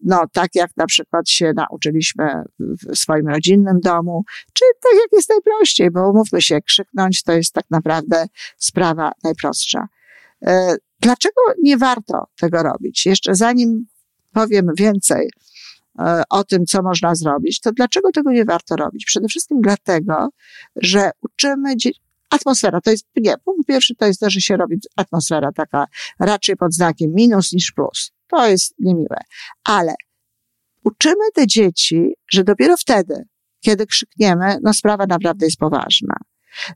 no 0.00 0.24
tak 0.32 0.54
jak 0.54 0.70
na 0.76 0.86
przykład 0.86 1.28
się 1.28 1.52
nauczyliśmy 1.56 2.42
w 2.58 2.98
swoim 2.98 3.28
rodzinnym 3.28 3.80
domu, 3.80 4.24
czy 4.52 4.64
tak 4.82 4.92
jak 4.94 5.12
jest 5.12 5.30
najprościej, 5.30 5.90
bo 5.90 6.10
umówmy 6.10 6.42
się, 6.42 6.60
krzyknąć 6.60 7.22
to 7.22 7.32
jest 7.32 7.52
tak 7.52 7.64
naprawdę 7.70 8.26
sprawa 8.56 9.12
najprostsza. 9.24 9.88
E, 10.46 10.76
dlaczego 11.00 11.40
nie 11.62 11.76
warto 11.76 12.24
tego 12.40 12.62
robić? 12.62 13.06
Jeszcze 13.06 13.34
zanim 13.34 13.86
powiem 14.32 14.66
więcej 14.76 15.30
o 16.30 16.44
tym, 16.44 16.66
co 16.66 16.82
można 16.82 17.14
zrobić, 17.14 17.60
to 17.60 17.72
dlaczego 17.72 18.12
tego 18.12 18.32
nie 18.32 18.44
warto 18.44 18.76
robić? 18.76 19.04
Przede 19.04 19.28
wszystkim 19.28 19.60
dlatego, 19.60 20.28
że 20.76 21.10
uczymy 21.22 21.76
dzieci, 21.76 22.00
atmosfera 22.30 22.80
to 22.80 22.90
jest, 22.90 23.06
nie, 23.16 23.34
punkt 23.44 23.66
pierwszy 23.66 23.94
to 23.94 24.06
jest 24.06 24.20
to, 24.20 24.30
że 24.30 24.40
się 24.40 24.56
robi 24.56 24.76
atmosfera 24.96 25.52
taka 25.52 25.86
raczej 26.20 26.56
pod 26.56 26.74
znakiem 26.74 27.10
minus 27.14 27.52
niż 27.52 27.72
plus. 27.72 28.10
To 28.26 28.48
jest 28.48 28.74
niemiłe. 28.78 29.20
Ale 29.64 29.94
uczymy 30.84 31.32
te 31.34 31.46
dzieci, 31.46 32.14
że 32.32 32.44
dopiero 32.44 32.76
wtedy, 32.76 33.24
kiedy 33.60 33.86
krzykniemy, 33.86 34.58
no 34.62 34.74
sprawa 34.74 35.06
naprawdę 35.06 35.46
jest 35.46 35.58
poważna. 35.58 36.14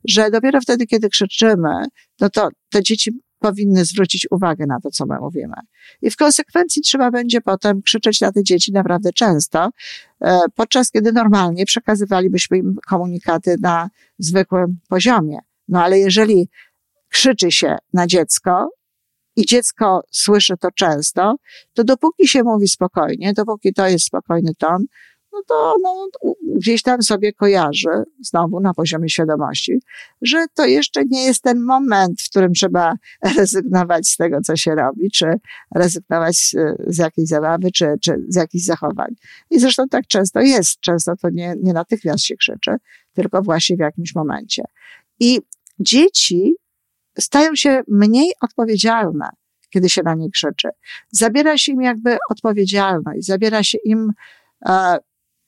Że 0.09 0.31
dopiero 0.31 0.61
wtedy, 0.61 0.87
kiedy 0.87 1.09
krzyczymy, 1.09 1.85
no 2.21 2.31
to 2.31 2.49
te 2.71 2.83
dzieci 2.83 3.13
powinny 3.43 3.85
zwrócić 3.85 4.27
uwagę 4.31 4.67
na 4.67 4.81
to, 4.81 4.91
co 4.91 5.07
my 5.07 5.19
mówimy. 5.21 5.55
I 6.03 6.11
w 6.11 6.17
konsekwencji 6.17 6.83
trzeba 6.83 7.11
będzie 7.11 7.41
potem 7.41 7.83
krzyczeć 7.83 8.21
na 8.21 8.33
te 8.33 8.43
dzieci 8.43 8.73
naprawdę 8.73 9.13
często, 9.13 9.71
e, 10.21 10.41
podczas 10.55 10.91
kiedy 10.91 11.13
normalnie 11.13 11.67
przekazywalibyśmy 11.67 12.59
im 12.59 12.77
komunikaty 12.89 13.57
na 13.61 13.91
zwykłym 14.19 14.79
poziomie. 14.89 15.39
No 15.69 15.83
ale 15.83 15.99
jeżeli 15.99 16.49
krzyczy 17.09 17.53
się 17.53 17.77
na 17.93 18.07
dziecko 18.07 18.71
i 19.37 19.47
dziecko 19.47 20.03
słyszy 20.11 20.55
to 20.61 20.71
często, 20.71 21.37
to 21.73 21.85
dopóki 21.85 22.29
się 22.29 22.43
mówi 22.43 22.69
spokojnie, 22.69 23.33
dopóki 23.33 23.73
to 23.75 23.89
jest 23.89 24.07
spokojny 24.07 24.55
ton, 24.59 24.85
no 25.33 25.43
to 25.49 25.75
no, 25.83 26.09
gdzieś 26.55 26.83
tam 26.83 27.03
sobie 27.03 27.33
kojarzy, 27.33 27.89
znowu 28.21 28.61
na 28.61 28.75
poziomie 28.75 29.09
świadomości, 29.09 29.81
że 30.23 30.47
to 30.55 30.67
jeszcze 30.67 31.05
nie 31.05 31.25
jest 31.25 31.43
ten 31.43 31.61
moment, 31.61 32.23
w 32.23 32.31
którym 32.31 32.53
trzeba 32.53 32.95
rezygnować 33.39 34.09
z 34.09 34.17
tego, 34.17 34.41
co 34.41 34.57
się 34.57 34.75
robi, 34.75 35.11
czy 35.11 35.27
rezygnować 35.75 36.37
z, 36.87 36.99
jakiejś 36.99 37.29
zabawy, 37.29 37.71
czy, 37.71 37.95
czy 38.03 38.25
z 38.29 38.37
jakichś 38.37 38.65
zachowań. 38.65 39.15
I 39.51 39.59
zresztą 39.59 39.89
tak 39.89 40.07
często 40.07 40.41
jest. 40.41 40.81
Często 40.81 41.13
to 41.17 41.31
nie, 41.31 41.55
nie 41.63 41.73
natychmiast 41.73 42.25
się 42.25 42.37
krzyczy, 42.37 42.71
tylko 43.15 43.43
właśnie 43.43 43.77
w 43.77 43.81
jakimś 43.81 44.15
momencie. 44.15 44.63
I 45.21 45.41
dzieci 45.79 46.55
stają 47.19 47.55
się 47.55 47.83
mniej 47.89 48.33
odpowiedzialne, 48.41 49.29
kiedy 49.71 49.89
się 49.89 50.03
na 50.03 50.15
nie 50.15 50.31
krzyczy. 50.31 50.69
Zabiera 51.11 51.59
się 51.59 51.73
im 51.73 51.83
jakby 51.83 52.19
odpowiedzialność, 52.31 53.27
zabiera 53.27 53.63
się 53.63 53.79
im 53.85 54.13
e, 54.67 54.99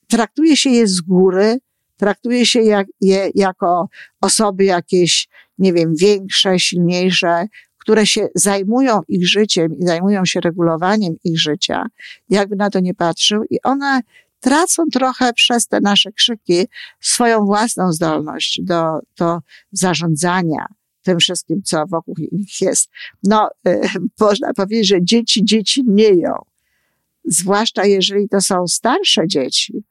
traktuje 0.07 0.57
się 0.57 0.69
je 0.69 0.87
z 0.87 1.01
góry, 1.01 1.57
traktuje 1.97 2.45
się 2.45 2.61
jak, 2.61 2.87
je 3.01 3.31
jako 3.35 3.89
osoby 4.21 4.63
jakieś, 4.63 5.27
nie 5.57 5.73
wiem, 5.73 5.93
większe, 5.95 6.59
silniejsze, 6.59 7.47
które 7.77 8.05
się 8.05 8.27
zajmują 8.35 9.01
ich 9.07 9.27
życiem 9.27 9.77
i 9.79 9.85
zajmują 9.85 10.25
się 10.25 10.39
regulowaniem 10.39 11.15
ich 11.23 11.39
życia, 11.39 11.85
jakby 12.29 12.55
na 12.55 12.69
to 12.69 12.79
nie 12.79 12.93
patrzył, 12.93 13.43
i 13.49 13.61
one 13.63 14.01
tracą 14.39 14.83
trochę 14.93 15.33
przez 15.33 15.67
te 15.67 15.79
nasze 15.79 16.11
krzyki 16.11 16.65
swoją 16.99 17.45
własną 17.45 17.91
zdolność 17.91 18.59
do, 18.63 18.99
do 19.17 19.39
zarządzania 19.71 20.65
tym 21.05 21.19
wszystkim, 21.19 21.61
co 21.63 21.85
wokół 21.87 22.15
nich 22.31 22.61
jest. 22.61 22.89
No, 23.23 23.49
y, 23.67 23.81
można 24.19 24.53
powiedzieć, 24.53 24.87
że 24.87 25.03
dzieci 25.03 25.45
dzieci 25.45 25.83
nieją. 25.87 26.33
Zwłaszcza 27.25 27.85
jeżeli 27.85 28.29
to 28.29 28.41
są 28.41 28.67
starsze 28.67 29.27
dzieci, 29.27 29.83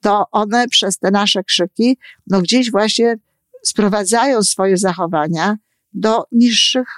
to 0.00 0.24
one 0.30 0.68
przez 0.68 0.98
te 0.98 1.10
nasze 1.10 1.44
krzyki, 1.44 1.98
no 2.26 2.40
gdzieś 2.40 2.70
właśnie 2.70 3.16
sprowadzają 3.64 4.42
swoje 4.42 4.76
zachowania 4.76 5.56
do 5.92 6.24
niższych 6.32 6.88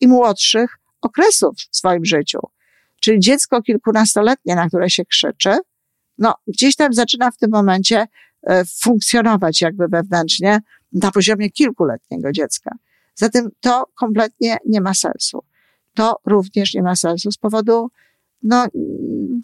i 0.00 0.08
młodszych 0.08 0.78
okresów 1.00 1.56
w 1.72 1.76
swoim 1.76 2.04
życiu. 2.04 2.38
Czyli 3.00 3.20
dziecko 3.20 3.62
kilkunastoletnie, 3.62 4.54
na 4.54 4.68
które 4.68 4.90
się 4.90 5.04
krzyczy, 5.04 5.58
no 6.18 6.34
gdzieś 6.46 6.76
tam 6.76 6.92
zaczyna 6.92 7.30
w 7.30 7.36
tym 7.36 7.50
momencie 7.50 8.06
e, 8.42 8.64
funkcjonować 8.64 9.60
jakby 9.60 9.88
wewnętrznie 9.88 10.60
na 10.92 11.10
poziomie 11.10 11.50
kilkuletniego 11.50 12.32
dziecka. 12.32 12.70
Zatem 13.14 13.48
to 13.60 13.84
kompletnie 13.94 14.56
nie 14.66 14.80
ma 14.80 14.94
sensu. 14.94 15.44
To 15.94 16.16
również 16.26 16.74
nie 16.74 16.82
ma 16.82 16.96
sensu 16.96 17.32
z 17.32 17.38
powodu 17.38 17.90
no, 18.42 18.66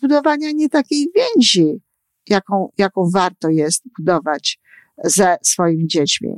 budowania 0.03 0.51
nie 0.51 0.69
takiej 0.69 1.09
więzi 1.15 1.81
jaką, 2.29 2.69
jaką 2.79 3.11
warto 3.15 3.49
jest 3.49 3.83
budować 3.99 4.61
ze 5.05 5.37
swoimi 5.43 5.87
dziećmi. 5.87 6.37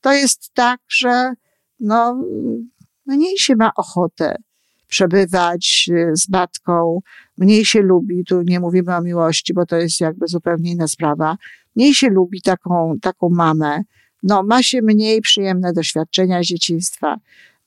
To 0.00 0.12
jest 0.12 0.50
tak, 0.54 0.80
że 0.88 1.32
no, 1.80 2.24
mniej 3.06 3.38
się 3.38 3.56
ma 3.56 3.70
ochotę 3.76 4.36
przebywać 4.88 5.90
y, 5.90 6.16
z 6.16 6.28
matką, 6.28 7.00
mniej 7.38 7.64
się 7.64 7.82
lubi, 7.82 8.24
tu 8.24 8.42
nie 8.42 8.60
mówimy 8.60 8.96
o 8.96 9.02
miłości, 9.02 9.54
bo 9.54 9.66
to 9.66 9.76
jest 9.76 10.00
jakby 10.00 10.26
zupełnie 10.28 10.70
inna 10.70 10.88
sprawa, 10.88 11.36
mniej 11.76 11.94
się 11.94 12.08
lubi 12.08 12.42
taką, 12.42 12.94
taką 13.02 13.28
mamę, 13.28 13.80
no 14.22 14.42
ma 14.42 14.62
się 14.62 14.82
mniej 14.82 15.20
przyjemne 15.20 15.72
doświadczenia 15.72 16.42
z 16.42 16.46
dzieciństwa. 16.46 17.16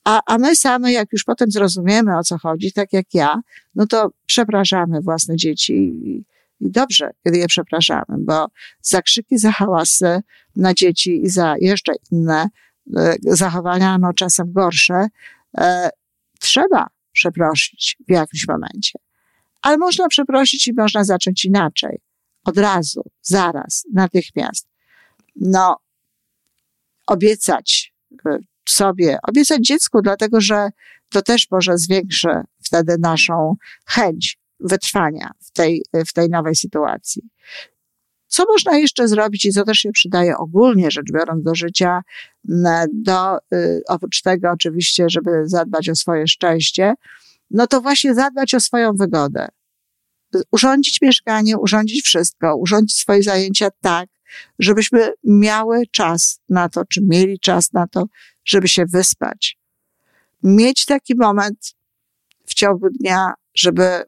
A, 0.03 0.21
a 0.25 0.37
my 0.37 0.55
same, 0.55 0.91
jak 0.91 1.13
już 1.13 1.23
potem 1.23 1.51
zrozumiemy, 1.51 2.17
o 2.17 2.23
co 2.23 2.37
chodzi, 2.37 2.71
tak 2.71 2.93
jak 2.93 3.05
ja, 3.13 3.41
no 3.75 3.87
to 3.87 4.11
przepraszamy 4.25 5.01
własne 5.01 5.35
dzieci 5.35 5.73
i, 5.73 6.25
i 6.59 6.71
dobrze, 6.71 7.11
kiedy 7.23 7.37
je 7.37 7.47
przepraszamy, 7.47 8.15
bo 8.17 8.47
za 8.81 9.01
krzyki, 9.01 9.37
za 9.37 9.51
hałasy 9.51 10.21
na 10.55 10.73
dzieci 10.73 11.21
i 11.23 11.29
za 11.29 11.55
jeszcze 11.61 11.91
inne 12.11 12.49
e, 12.97 13.15
zachowania, 13.23 13.97
no 13.97 14.13
czasem 14.13 14.53
gorsze, 14.53 15.07
e, 15.57 15.89
trzeba 16.39 16.87
przeprosić 17.11 17.97
w 18.07 18.11
jakimś 18.11 18.47
momencie. 18.47 18.99
Ale 19.61 19.77
można 19.77 20.07
przeprosić 20.07 20.67
i 20.67 20.73
można 20.73 21.03
zacząć 21.03 21.45
inaczej. 21.45 22.01
Od 22.45 22.57
razu, 22.57 23.01
zaraz, 23.21 23.85
natychmiast. 23.93 24.67
No, 25.35 25.77
obiecać 27.07 27.93
e, 28.25 28.37
sobie, 28.69 29.17
obiecać 29.27 29.65
dziecku, 29.65 30.01
dlatego 30.01 30.41
że 30.41 30.69
to 31.09 31.21
też 31.21 31.47
może 31.51 31.77
zwiększy 31.77 32.29
wtedy 32.63 32.95
naszą 32.99 33.55
chęć 33.85 34.39
wytrwania 34.59 35.31
w 35.39 35.51
tej, 35.51 35.83
w 35.93 36.13
tej 36.13 36.29
nowej 36.29 36.55
sytuacji. 36.55 37.29
Co 38.27 38.45
można 38.45 38.77
jeszcze 38.77 39.07
zrobić 39.07 39.45
i 39.45 39.51
co 39.51 39.63
też 39.63 39.77
się 39.77 39.91
przydaje 39.91 40.37
ogólnie 40.37 40.91
rzecz 40.91 41.11
biorąc 41.13 41.43
do 41.43 41.55
życia, 41.55 42.01
do, 42.93 43.37
y, 43.53 43.81
oprócz 43.87 44.21
tego 44.21 44.51
oczywiście, 44.51 45.05
żeby 45.09 45.31
zadbać 45.45 45.89
o 45.89 45.95
swoje 45.95 46.27
szczęście, 46.27 46.93
no 47.51 47.67
to 47.67 47.81
właśnie 47.81 48.15
zadbać 48.15 48.53
o 48.53 48.59
swoją 48.59 48.93
wygodę. 48.93 49.47
Urządzić 50.51 51.01
mieszkanie, 51.01 51.57
urządzić 51.57 52.05
wszystko, 52.05 52.55
urządzić 52.55 52.97
swoje 52.97 53.23
zajęcia 53.23 53.69
tak, 53.81 54.09
żebyśmy 54.59 55.13
miały 55.23 55.83
czas 55.91 56.39
na 56.49 56.69
to, 56.69 56.85
czy 56.85 57.01
mieli 57.01 57.39
czas 57.39 57.73
na 57.73 57.87
to, 57.87 58.05
żeby 58.45 58.67
się 58.67 58.85
wyspać. 58.85 59.57
Mieć 60.43 60.85
taki 60.85 61.15
moment 61.15 61.75
w 62.45 62.53
ciągu 62.53 62.89
dnia, 62.89 63.33
żeby 63.55 64.03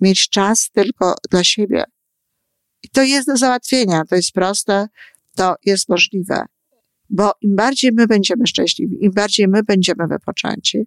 mieć 0.00 0.28
czas 0.28 0.70
tylko 0.70 1.14
dla 1.30 1.44
siebie. 1.44 1.84
I 2.82 2.88
to 2.88 3.02
jest 3.02 3.28
do 3.28 3.36
załatwienia, 3.36 4.04
to 4.04 4.16
jest 4.16 4.32
proste, 4.32 4.88
to 5.36 5.54
jest 5.64 5.88
możliwe. 5.88 6.46
Bo 7.10 7.32
im 7.40 7.56
bardziej 7.56 7.92
my 7.92 8.06
będziemy 8.06 8.46
szczęśliwi, 8.46 9.04
im 9.04 9.12
bardziej 9.12 9.48
my 9.48 9.62
będziemy 9.62 10.06
wypoczęci, 10.06 10.86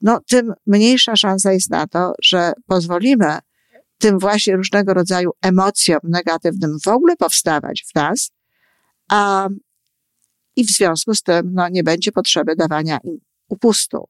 no 0.00 0.20
tym 0.28 0.52
mniejsza 0.66 1.16
szansa 1.16 1.52
jest 1.52 1.70
na 1.70 1.86
to, 1.86 2.12
że 2.22 2.52
pozwolimy 2.66 3.38
tym 3.98 4.18
właśnie 4.18 4.56
różnego 4.56 4.94
rodzaju 4.94 5.30
emocjom 5.42 5.98
negatywnym 6.04 6.78
w 6.84 6.88
ogóle 6.88 7.16
powstawać 7.16 7.84
w 7.92 7.94
nas, 7.94 8.30
a 9.10 9.48
i 10.56 10.64
w 10.64 10.70
związku 10.70 11.14
z 11.14 11.22
tym 11.22 11.54
no, 11.54 11.68
nie 11.68 11.82
będzie 11.82 12.12
potrzeby 12.12 12.56
dawania 12.56 12.98
im 13.04 13.18
upustu. 13.48 14.08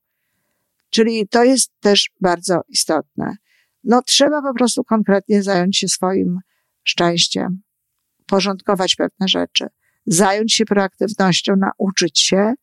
Czyli 0.90 1.28
to 1.28 1.44
jest 1.44 1.70
też 1.80 2.10
bardzo 2.20 2.60
istotne. 2.68 3.36
No, 3.84 4.02
trzeba 4.02 4.42
po 4.42 4.54
prostu 4.54 4.84
konkretnie 4.84 5.42
zająć 5.42 5.78
się 5.78 5.88
swoim 5.88 6.38
szczęściem, 6.84 7.62
porządkować 8.26 8.96
pewne 8.96 9.28
rzeczy, 9.28 9.66
zająć 10.06 10.54
się 10.54 10.64
proaktywnością, 10.64 11.54
nauczyć 11.56 12.20
się 12.20 12.54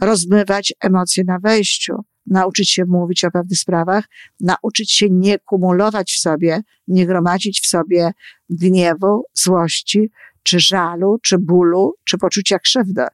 rozmywać 0.00 0.74
emocje 0.80 1.24
na 1.24 1.38
wejściu, 1.38 1.94
nauczyć 2.26 2.70
się 2.70 2.84
mówić 2.84 3.24
o 3.24 3.30
pewnych 3.30 3.58
sprawach, 3.58 4.04
nauczyć 4.40 4.92
się 4.92 5.10
nie 5.10 5.38
kumulować 5.38 6.12
w 6.12 6.20
sobie, 6.20 6.60
nie 6.88 7.06
gromadzić 7.06 7.60
w 7.60 7.66
sobie 7.66 8.12
gniewu, 8.50 9.24
złości, 9.34 10.10
czy 10.42 10.60
żalu, 10.60 11.18
czy 11.22 11.38
bólu, 11.38 11.94
czy 12.04 12.18
poczucia 12.18 12.58
krzywdy. 12.58 13.06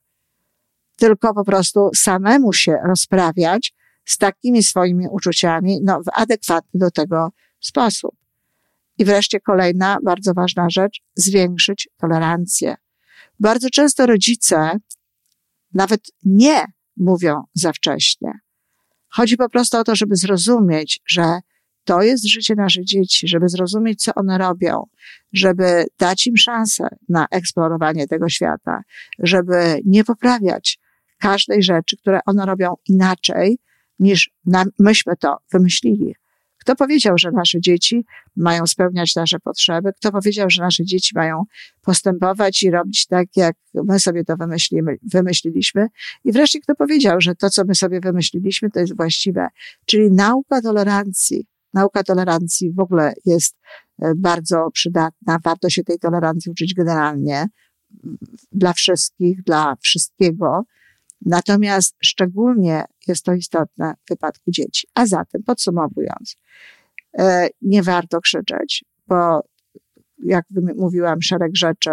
Tylko 0.97 1.35
po 1.35 1.45
prostu 1.45 1.91
samemu 1.95 2.53
się 2.53 2.79
rozprawiać 2.87 3.75
z 4.09 4.19
takimi 4.19 4.63
swoimi 4.63 5.07
uczuciami, 5.11 5.81
no, 5.85 6.01
w 6.03 6.09
adekwatny 6.13 6.81
do 6.81 6.91
tego 6.91 7.33
sposób. 7.61 8.11
I 8.99 9.05
wreszcie 9.05 9.41
kolejna 9.41 9.99
bardzo 10.05 10.35
ważna 10.35 10.71
rzecz, 10.71 11.01
zwiększyć 11.15 11.89
tolerancję. 11.97 12.75
Bardzo 13.41 13.71
często 13.71 14.07
rodzice 14.07 14.71
nawet 15.75 16.01
nie 16.25 16.65
mówią 16.97 17.43
za 17.55 17.73
wcześnie. 17.73 18.33
Chodzi 19.09 19.37
po 19.37 19.49
prostu 19.49 19.79
o 19.79 19.85
to, 19.85 19.97
żeby 19.97 20.17
zrozumieć, 20.17 21.01
że 21.07 21.41
to 21.85 22.03
jest 22.03 22.29
życie 22.29 22.55
naszych 22.55 22.85
dzieci, 22.85 23.29
żeby 23.29 23.49
zrozumieć, 23.49 24.03
co 24.03 24.15
one 24.15 24.39
robią, 24.39 24.85
żeby 25.33 25.87
dać 25.99 26.27
im 26.27 26.37
szansę 26.37 26.89
na 27.09 27.27
eksplorowanie 27.31 28.07
tego 28.07 28.29
świata, 28.29 28.83
żeby 29.19 29.81
nie 29.85 30.05
poprawiać 30.05 30.79
każdej 31.19 31.63
rzeczy, 31.63 31.97
które 31.97 32.21
one 32.27 32.47
robią 32.47 32.75
inaczej, 32.89 33.59
niż 33.99 34.31
myśmy 34.79 35.17
to 35.17 35.37
wymyślili. 35.53 36.15
Kto 36.59 36.77
powiedział, 36.77 37.19
że 37.19 37.31
nasze 37.31 37.61
dzieci 37.61 38.05
mają 38.37 38.67
spełniać 38.67 39.17
nasze 39.17 39.39
potrzeby? 39.39 39.93
Kto 39.93 40.13
powiedział, 40.13 40.51
że 40.51 40.63
nasze 40.63 40.85
dzieci 40.85 41.13
mają 41.15 41.45
postępować 41.83 42.63
i 42.63 42.71
robić 42.71 43.07
tak, 43.07 43.27
jak 43.37 43.57
my 43.75 44.01
sobie 44.01 44.25
to 44.25 44.35
wymyśliliśmy? 45.13 45.87
I 46.25 46.33
wreszcie 46.33 46.61
kto 46.61 46.75
powiedział, 46.75 47.21
że 47.21 47.35
to, 47.35 47.51
co 47.51 47.65
my 47.65 47.75
sobie 47.75 48.01
wymyśliliśmy, 48.01 48.71
to 48.71 48.81
jest 48.81 48.97
właściwe? 48.97 49.49
Czyli 49.87 50.11
nauka 50.11 50.63
tolerancji. 50.63 51.47
Nauka 51.75 52.03
tolerancji 52.03 52.73
w 52.73 52.81
ogóle 52.81 53.13
jest 53.25 53.57
e, 54.03 54.13
bardzo 54.17 54.69
przydatna. 54.73 55.39
Warto 55.45 55.71
się 55.71 55.85
tej 55.85 55.99
tolerancji 55.99 56.53
uczyć 56.53 56.75
generalnie 56.75 57.47
dla 58.53 58.73
wszystkich, 58.73 59.43
dla 59.43 59.77
wszystkiego. 59.81 60.65
Natomiast 61.27 61.97
szczególnie 62.01 62.85
jest 63.09 63.25
to 63.25 63.33
istotne 63.33 63.95
w 64.05 64.09
wypadku 64.09 64.51
dzieci. 64.51 64.89
A 64.95 65.07
zatem, 65.07 65.43
podsumowując, 65.43 66.37
e, 67.19 67.49
nie 67.63 67.83
warto 67.83 68.21
krzyczeć, 68.21 68.85
bo 69.07 69.41
jak 70.25 70.45
mówiłam, 70.77 71.23
szereg 71.23 71.57
rzeczy 71.57 71.91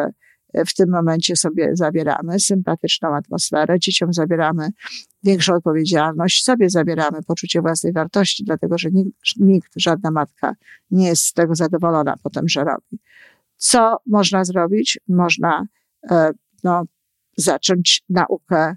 w 0.68 0.74
tym 0.74 0.90
momencie 0.90 1.36
sobie 1.36 1.70
zabieramy, 1.74 2.40
sympatyczną 2.40 3.16
atmosferę, 3.16 3.80
dzieciom 3.80 4.14
zabieramy 4.14 4.70
większą 5.24 5.54
odpowiedzialność, 5.54 6.44
sobie 6.44 6.70
zabieramy 6.70 7.24
poczucie 7.28 7.62
własnej 7.62 7.94
wartości, 7.94 8.44
dlatego 8.44 8.78
że 8.78 8.90
nikt, 8.92 9.18
nikt 9.40 9.72
żadna 9.76 10.12
matka 10.12 10.56
nie 10.92 11.08
jest 11.08 11.24
z 11.24 11.34
tego 11.34 11.56
zadowolona 11.56 12.16
potem, 12.24 12.48
że 12.48 12.64
robi. 12.64 13.00
Co 13.58 13.98
można 14.06 14.46
zrobić? 14.46 15.00
Można 15.08 15.66
e, 16.12 16.32
no, 16.64 16.84
zacząć 17.38 18.04
naukę 18.10 18.76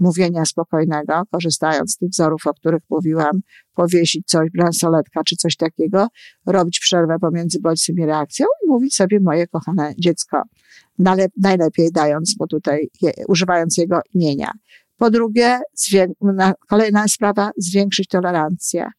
mówienia 0.00 0.44
spokojnego, 0.44 1.22
korzystając 1.32 1.92
z 1.92 1.96
tych 1.96 2.08
wzorów, 2.08 2.46
o 2.46 2.54
których 2.54 2.82
mówiłam, 2.90 3.40
powiesić 3.74 4.26
coś, 4.26 4.50
bransoletka 4.50 5.24
czy 5.24 5.36
coś 5.36 5.56
takiego, 5.56 6.08
robić 6.46 6.80
przerwę 6.80 7.18
pomiędzy 7.20 7.60
bodźcem 7.60 7.96
i 7.96 8.06
reakcją 8.06 8.46
i 8.64 8.68
mówić 8.68 8.94
sobie 8.94 9.20
moje 9.20 9.46
kochane 9.46 9.94
dziecko. 9.98 10.42
Najlepiej 11.36 11.92
dając 11.92 12.40
mu 12.40 12.46
tutaj, 12.46 12.88
używając 13.28 13.76
jego 13.76 14.00
imienia. 14.14 14.50
Po 14.96 15.10
drugie, 15.10 15.60
kolejna 16.68 17.08
sprawa, 17.08 17.50
zwiększyć 17.56 18.08
tolerancję. 18.08 18.90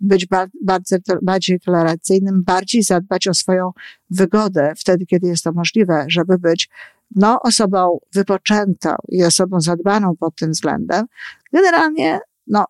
Być 0.00 0.26
bardzo, 0.62 0.96
bardziej 1.22 1.60
tolerancyjnym, 1.60 2.42
bardziej 2.42 2.82
zadbać 2.82 3.28
o 3.28 3.34
swoją 3.34 3.70
wygodę 4.10 4.72
wtedy, 4.76 5.06
kiedy 5.06 5.26
jest 5.26 5.44
to 5.44 5.52
możliwe, 5.52 6.04
żeby 6.08 6.38
być 6.38 6.68
no, 7.14 7.40
osobą 7.42 7.98
wypoczętą 8.14 8.94
i 9.08 9.24
osobą 9.24 9.60
zadbaną 9.60 10.16
pod 10.16 10.36
tym 10.36 10.50
względem, 10.50 11.06
generalnie, 11.52 12.20
no, 12.46 12.64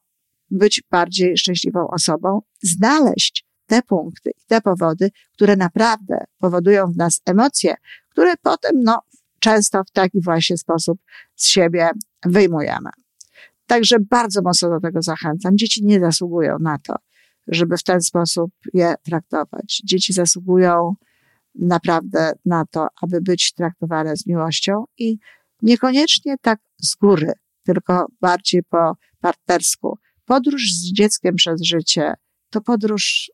być 0.50 0.82
bardziej 0.90 1.38
szczęśliwą 1.38 1.88
osobą, 1.88 2.40
znaleźć 2.62 3.46
te 3.66 3.82
punkty 3.82 4.30
i 4.30 4.46
te 4.46 4.60
powody, 4.60 5.10
które 5.32 5.56
naprawdę 5.56 6.24
powodują 6.38 6.86
w 6.86 6.96
nas 6.96 7.20
emocje, 7.26 7.74
które 8.08 8.34
potem, 8.42 8.72
no, 8.82 9.02
często 9.38 9.84
w 9.84 9.90
taki 9.90 10.20
właśnie 10.20 10.58
sposób 10.58 10.98
z 11.36 11.46
siebie 11.46 11.90
wyjmujemy. 12.24 12.90
Także 13.66 13.96
bardzo 14.00 14.42
mocno 14.42 14.70
do 14.70 14.80
tego 14.80 15.02
zachęcam. 15.02 15.56
Dzieci 15.56 15.84
nie 15.84 16.00
zasługują 16.00 16.56
na 16.60 16.78
to, 16.78 16.94
żeby 17.48 17.76
w 17.76 17.82
ten 17.82 18.00
sposób 18.00 18.50
je 18.74 18.94
traktować. 19.02 19.82
Dzieci 19.84 20.12
zasługują 20.12 20.94
naprawdę 21.58 22.32
na 22.44 22.64
to, 22.70 22.86
aby 23.02 23.20
być 23.20 23.52
traktowane 23.52 24.16
z 24.16 24.26
miłością 24.26 24.84
i 24.98 25.18
niekoniecznie 25.62 26.36
tak 26.42 26.60
z 26.82 26.94
góry, 26.94 27.32
tylko 27.64 28.06
bardziej 28.20 28.62
po 28.62 28.96
partnersku. 29.20 29.98
Podróż 30.24 30.62
z 30.72 30.92
dzieckiem 30.92 31.34
przez 31.34 31.62
życie 31.62 32.14
to 32.50 32.60
podróż 32.60 33.30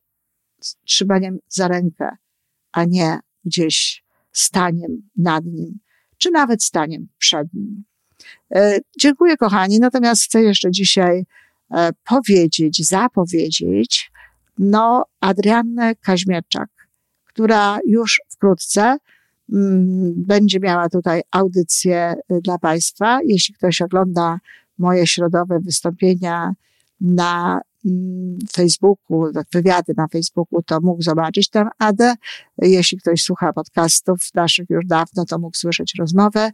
z 0.60 0.76
trzymaniem 0.86 1.38
za 1.48 1.68
rękę, 1.68 2.16
a 2.72 2.84
nie 2.84 3.18
gdzieś 3.44 4.04
staniem 4.32 5.10
nad 5.16 5.44
nim, 5.44 5.78
czy 6.18 6.30
nawet 6.30 6.64
staniem 6.64 7.08
przed 7.18 7.54
nim. 7.54 7.84
E, 8.54 8.78
dziękuję, 9.00 9.36
kochani. 9.36 9.80
Natomiast 9.80 10.24
chcę 10.24 10.42
jeszcze 10.42 10.70
dzisiaj 10.70 11.24
e, 11.70 11.90
powiedzieć, 12.04 12.86
zapowiedzieć, 12.86 14.10
no, 14.58 15.04
Adriannę 15.20 15.94
Kaźmierczak, 15.94 16.68
która 17.34 17.78
już 17.86 18.20
wkrótce 18.28 18.80
mm, 19.52 20.14
będzie 20.16 20.60
miała 20.60 20.88
tutaj 20.88 21.22
audycję 21.30 22.14
y, 22.32 22.40
dla 22.40 22.58
Państwa. 22.58 23.18
Jeśli 23.24 23.54
ktoś 23.54 23.80
ogląda 23.80 24.38
moje 24.78 25.06
środowe 25.06 25.60
wystąpienia 25.60 26.52
na 27.00 27.60
mm, 27.86 28.38
Facebooku, 28.52 29.32
wywiady 29.52 29.92
na 29.96 30.08
Facebooku, 30.08 30.62
to 30.62 30.80
mógł 30.80 31.02
zobaczyć 31.02 31.48
tam 31.48 31.68
Adę. 31.78 32.14
Jeśli 32.58 32.98
ktoś 32.98 33.22
słucha 33.22 33.52
podcastów 33.52 34.18
naszych 34.34 34.70
już 34.70 34.86
dawno, 34.86 35.24
to 35.24 35.38
mógł 35.38 35.56
słyszeć 35.56 35.94
rozmowę. 35.98 36.50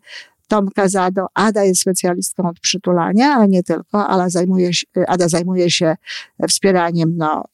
Tomka 0.50 0.88
Zado. 0.88 1.26
Ada 1.34 1.64
jest 1.64 1.80
specjalistką 1.80 2.48
od 2.48 2.60
przytulania, 2.60 3.34
ale 3.34 3.48
nie 3.48 3.62
tylko, 3.62 4.08
ale 4.08 4.30
zajmuje 4.30 4.74
się, 4.74 4.86
Ada 5.08 5.28
zajmuje 5.28 5.70
się 5.70 5.96
wspieraniem 6.48 7.16
no, 7.16 7.44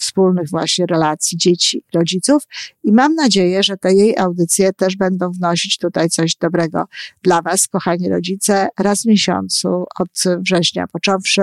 wspólnych 0.00 0.50
właśnie 0.50 0.86
relacji 0.86 1.38
dzieci, 1.38 1.84
rodziców 1.94 2.42
i 2.84 2.92
mam 2.92 3.14
nadzieję, 3.14 3.62
że 3.62 3.76
te 3.76 3.94
jej 3.94 4.18
audycje 4.18 4.72
też 4.72 4.96
będą 4.96 5.30
wnosić 5.32 5.78
tutaj 5.78 6.08
coś 6.08 6.36
dobrego 6.36 6.84
dla 7.22 7.42
Was, 7.42 7.68
kochani 7.68 8.08
rodzice. 8.08 8.68
Raz 8.78 9.02
w 9.02 9.06
miesiącu 9.06 9.68
od 10.00 10.40
września 10.40 10.86
począwszy 10.86 11.42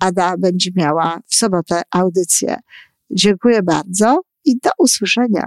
Ada 0.00 0.36
będzie 0.38 0.70
miała 0.76 1.20
w 1.26 1.34
sobotę 1.34 1.82
audycję. 1.90 2.56
Dziękuję 3.10 3.62
bardzo 3.62 4.20
i 4.44 4.58
do 4.58 4.70
usłyszenia. 4.78 5.46